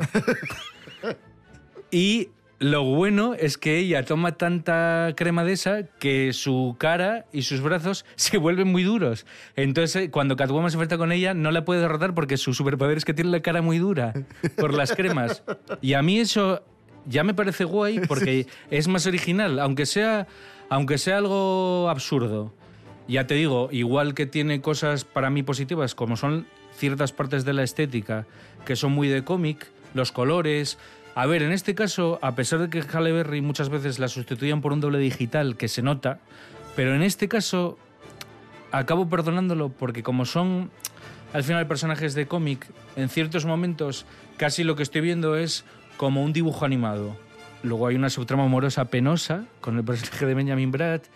y 1.91 2.30
lo 2.60 2.84
bueno 2.84 3.34
es 3.34 3.58
que 3.58 3.80
ella 3.80 4.04
toma 4.04 4.34
tanta 4.34 5.13
crema 5.15 5.44
de 5.44 5.54
esa 5.54 5.84
que 5.84 6.34
su 6.34 6.76
cara 6.78 7.26
y 7.32 7.41
sus 7.41 7.62
brazos 7.62 8.06
se 8.15 8.38
vuelven 8.38 8.67
muy 8.67 8.84
duros. 8.84 9.26
Entonces, 9.56 9.96
eh, 9.96 10.12
cuando 10.12 10.36
Catwoman 10.36 10.70
se 10.70 10.76
enfrenta 10.76 10.98
con 10.98 11.12
ella, 11.12 11.34
no 11.34 11.50
la 11.52 11.65
puede 11.65 11.82
derrotar 11.82 12.13
porque 12.13 12.38
su 12.38 12.54
superpoder 12.54 12.98
es 12.98 13.06
que 13.06 13.13
tiene 13.13 13.32
la 13.32 13.41
cara 13.41 13.62
muy 13.62 13.78
dura 13.78 14.13
por 14.58 14.74
las 14.74 14.94
cremas. 14.94 15.44
Y 15.82 15.94
a 15.94 16.02
mí 16.02 16.20
eso 16.20 16.63
ya 17.06 17.24
me 17.24 17.34
parece 17.34 17.63
guay 17.63 18.02
porque 18.02 18.46
es 18.70 18.88
más 18.88 19.08
original, 19.08 19.60
aunque 19.60 19.86
sea, 19.86 20.28
aunque 20.70 20.98
sea 20.98 21.17
algo 21.17 21.89
absurdo. 21.89 22.54
Ya 23.12 23.28
te 23.28 23.34
digo, 23.34 23.67
igual 23.74 24.13
que 24.13 24.26
tiene 24.26 24.62
cosas 24.62 25.04
para 25.04 25.30
mí 25.30 25.43
positivas, 25.43 25.95
como 25.95 26.15
son 26.15 26.47
ciertas 26.74 27.12
partes 27.12 27.43
de 27.43 27.52
la 27.52 27.62
estética 27.62 28.26
que 28.63 28.78
son 28.78 28.93
muy 28.93 29.10
de 29.10 29.26
cómic, 29.26 29.69
los 29.93 30.13
colores. 30.13 30.78
A 31.13 31.26
ver, 31.26 31.43
en 31.43 31.52
este 31.52 31.76
caso, 31.76 32.19
a 32.21 32.36
pesar 32.36 32.60
de 32.60 32.69
que 32.69 32.82
Halle 32.82 33.12
Berry 33.12 33.41
muchas 33.41 33.67
veces 33.67 34.00
la 34.00 34.08
sustituían 34.08 34.62
por 34.62 34.71
un 34.71 34.80
doble 34.80 34.97
digital 34.97 35.58
que 35.58 35.67
se 35.67 35.82
nota, 35.82 36.19
pero 36.78 36.95
en 36.95 37.02
este 37.02 37.28
caso 37.28 37.78
acabo 38.71 39.10
perdonándolo 39.10 39.67
porque 39.67 40.04
como 40.04 40.24
son 40.24 40.71
al 41.34 41.43
final 41.43 41.67
personajes 41.67 42.13
de 42.13 42.28
cómic, 42.28 42.65
en 42.95 43.10
ciertos 43.10 43.43
momentos 43.43 44.06
casi 44.38 44.63
lo 44.63 44.78
que 44.78 44.84
estoy 44.84 45.02
viendo 45.02 45.36
es 45.36 45.65
como 45.97 46.24
un 46.24 46.32
dibujo 46.32 46.63
animado. 46.63 47.17
Luego 47.62 47.88
hay 47.88 47.97
una 47.97 48.10
subtrama 48.10 48.45
amorosa 48.45 48.86
penosa 48.86 49.43
con 49.60 49.78
el 49.78 49.84
personaje 49.84 50.26
de 50.26 50.34
Benjamin 50.34 50.71
Bratt. 50.71 51.08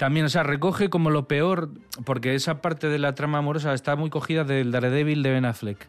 También, 0.00 0.24
o 0.24 0.28
sea, 0.30 0.42
recoge 0.44 0.88
como 0.88 1.10
lo 1.10 1.28
peor, 1.28 1.68
porque 2.06 2.34
esa 2.34 2.62
parte 2.62 2.88
de 2.88 2.98
la 2.98 3.14
trama 3.14 3.36
amorosa 3.36 3.74
está 3.74 3.96
muy 3.96 4.08
cogida 4.08 4.44
del 4.44 4.72
Daredevil 4.72 5.22
de 5.22 5.30
Ben 5.30 5.44
Affleck, 5.44 5.86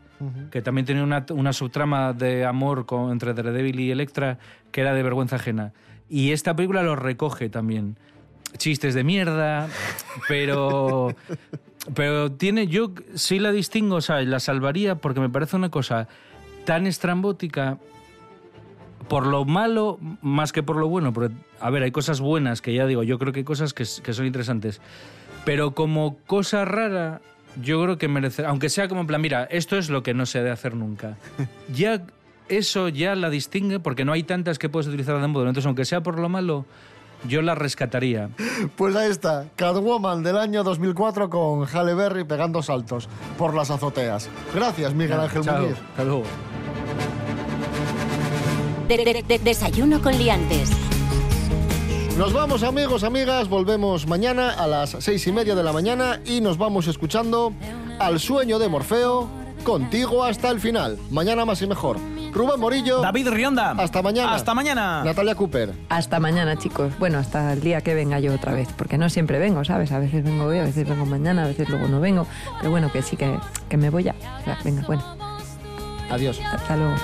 que 0.52 0.62
también 0.62 0.86
tenía 0.86 1.02
una, 1.02 1.26
una 1.30 1.54
subtrama 1.54 2.12
de 2.12 2.44
amor 2.44 2.86
con- 2.86 3.14
entre 3.14 3.34
Daredevil 3.34 3.80
y 3.80 3.90
Electra 3.90 4.38
que 4.74 4.82
era 4.82 4.94
de 4.94 5.02
vergüenza 5.02 5.38
ajena. 5.38 5.72
Y 6.10 6.32
esta 6.34 6.58
película 6.58 6.84
lo 6.84 6.98
recoge 6.98 7.48
también. 7.48 7.96
Chistes 8.58 8.96
de 8.96 9.06
mierda, 9.06 9.70
pero 10.28 11.16
pero 11.96 12.34
tiene, 12.34 12.68
yo 12.68 12.92
sí 13.16 13.40
la 13.40 13.54
distingo, 13.54 13.96
o 13.96 14.02
sea, 14.02 14.22
la 14.24 14.42
salvaría 14.42 14.96
porque 14.96 15.22
me 15.22 15.30
parece 15.30 15.56
una 15.56 15.70
cosa 15.72 16.10
tan 16.66 16.86
estrambótica 16.86 17.78
por 19.12 19.28
lo 19.28 19.44
malo 19.44 20.00
más 20.22 20.54
que 20.54 20.64
por 20.64 20.78
lo 20.78 20.88
bueno. 20.88 21.12
Porque, 21.12 21.36
a 21.60 21.70
ver, 21.70 21.84
hay 21.84 21.92
cosas 21.92 22.22
buenas 22.22 22.62
que 22.62 22.74
ya 22.74 22.86
digo, 22.86 23.04
yo 23.04 23.20
creo 23.20 23.34
que 23.34 23.40
hay 23.40 23.44
cosas 23.44 23.74
que, 23.74 23.84
que 24.02 24.14
son 24.14 24.26
interesantes. 24.26 24.80
Pero 25.44 25.72
como 25.72 26.16
cosa 26.28 26.64
rara, 26.64 27.20
yo 27.62 27.84
creo 27.84 27.98
que 27.98 28.08
merece, 28.08 28.46
aunque 28.46 28.70
sea 28.70 28.88
como 28.88 29.02
en 29.02 29.08
plan, 29.08 29.20
mira, 29.20 29.44
esto 29.44 29.78
es 29.78 29.90
lo 29.90 30.02
que 30.02 30.14
no 30.14 30.26
se 30.26 30.40
ha 30.40 30.44
de 30.44 30.52
hacer 30.52 30.76
nunca. 30.76 31.18
Ya 31.76 32.04
eso 32.48 32.88
ya 32.88 33.16
la 33.16 33.30
distingue 33.30 33.82
porque 33.82 34.06
no 34.06 34.14
hay 34.14 34.24
tantas 34.24 34.58
que 34.58 34.70
puedes 34.70 34.88
utilizar 34.88 35.20
de 35.20 35.28
modo. 35.28 35.44
Entonces, 35.44 35.66
aunque 35.66 35.84
sea 35.84 36.02
por 36.02 36.18
lo 36.18 36.30
malo, 36.30 36.66
yo 37.28 37.42
la 37.42 37.54
rescataría. 37.54 38.30
Pues 38.78 38.96
ahí 38.96 39.12
está, 39.12 39.48
Catwoman 39.58 40.24
del 40.24 40.38
año 40.38 40.64
2004 40.64 41.30
con 41.30 41.66
Halle 41.68 41.96
Berry 41.96 42.24
pegando 42.24 42.64
saltos 42.64 43.10
por 43.38 43.54
las 43.56 43.72
azoteas. 43.72 44.30
Gracias, 44.56 44.94
Miguel 44.94 45.20
Ángel 45.20 45.42
Chao, 45.44 45.62
Muñiz. 45.62 45.78
hasta 45.78 46.04
luego. 46.06 46.24
De- 48.88 48.98
de- 49.06 49.24
de- 49.28 49.40
desayuno 49.40 50.02
con 50.02 50.18
liantes. 50.18 50.70
Nos 52.18 52.34
vamos 52.34 52.62
amigos, 52.64 53.04
amigas, 53.04 53.48
volvemos 53.48 54.06
mañana 54.06 54.52
a 54.52 54.68
las 54.68 54.98
seis 55.00 55.26
y 55.28 55.32
media 55.32 55.56
de 55.56 55.64
la 55.64 55.72
mañana 55.72 56.20
y 56.26 56.42
nos 56.42 56.58
vamos 56.58 56.88
escuchando 56.88 57.54
Al 58.00 58.20
sueño 58.20 58.58
de 58.60 58.68
Morfeo, 58.68 59.28
contigo 59.64 60.24
hasta 60.24 60.50
el 60.50 60.60
final. 60.60 60.98
Mañana 61.12 61.46
más 61.46 61.62
y 61.62 61.68
mejor. 61.68 61.98
Rubén 62.34 62.60
Morillo. 62.60 63.02
David 63.02 63.28
Rionda. 63.30 63.72
Hasta 63.72 64.02
mañana. 64.02 64.34
Hasta 64.34 64.54
mañana. 64.56 65.04
Natalia 65.04 65.36
Cooper. 65.36 65.74
Hasta 65.90 66.20
mañana, 66.20 66.58
chicos. 66.58 66.92
Bueno, 66.98 67.20
hasta 67.20 67.54
el 67.54 67.62
día 67.62 67.82
que 67.82 67.94
venga 67.94 68.20
yo 68.20 68.34
otra 68.34 68.54
vez, 68.54 68.70
porque 68.76 68.98
no 68.98 69.10
siempre 69.10 69.38
vengo, 69.38 69.64
¿sabes? 69.66 69.92
A 69.92 70.00
veces 70.00 70.24
vengo 70.24 70.46
hoy, 70.46 70.58
a 70.60 70.64
veces 70.64 70.88
vengo 70.88 71.06
mañana, 71.06 71.44
a 71.44 71.48
veces 71.48 71.70
luego 71.70 71.88
no 71.88 72.00
vengo. 72.00 72.26
Pero 72.60 72.72
bueno, 72.72 72.92
que 72.92 73.02
sí, 73.04 73.16
que, 73.18 73.38
que 73.70 73.78
me 73.78 73.90
voy 73.92 74.04
ya. 74.04 74.16
O 74.42 74.44
sea, 74.46 74.58
venga, 74.64 74.82
bueno. 74.88 75.04
Adiós. 76.10 76.40
Hasta 76.40 76.76
luego. 76.78 76.96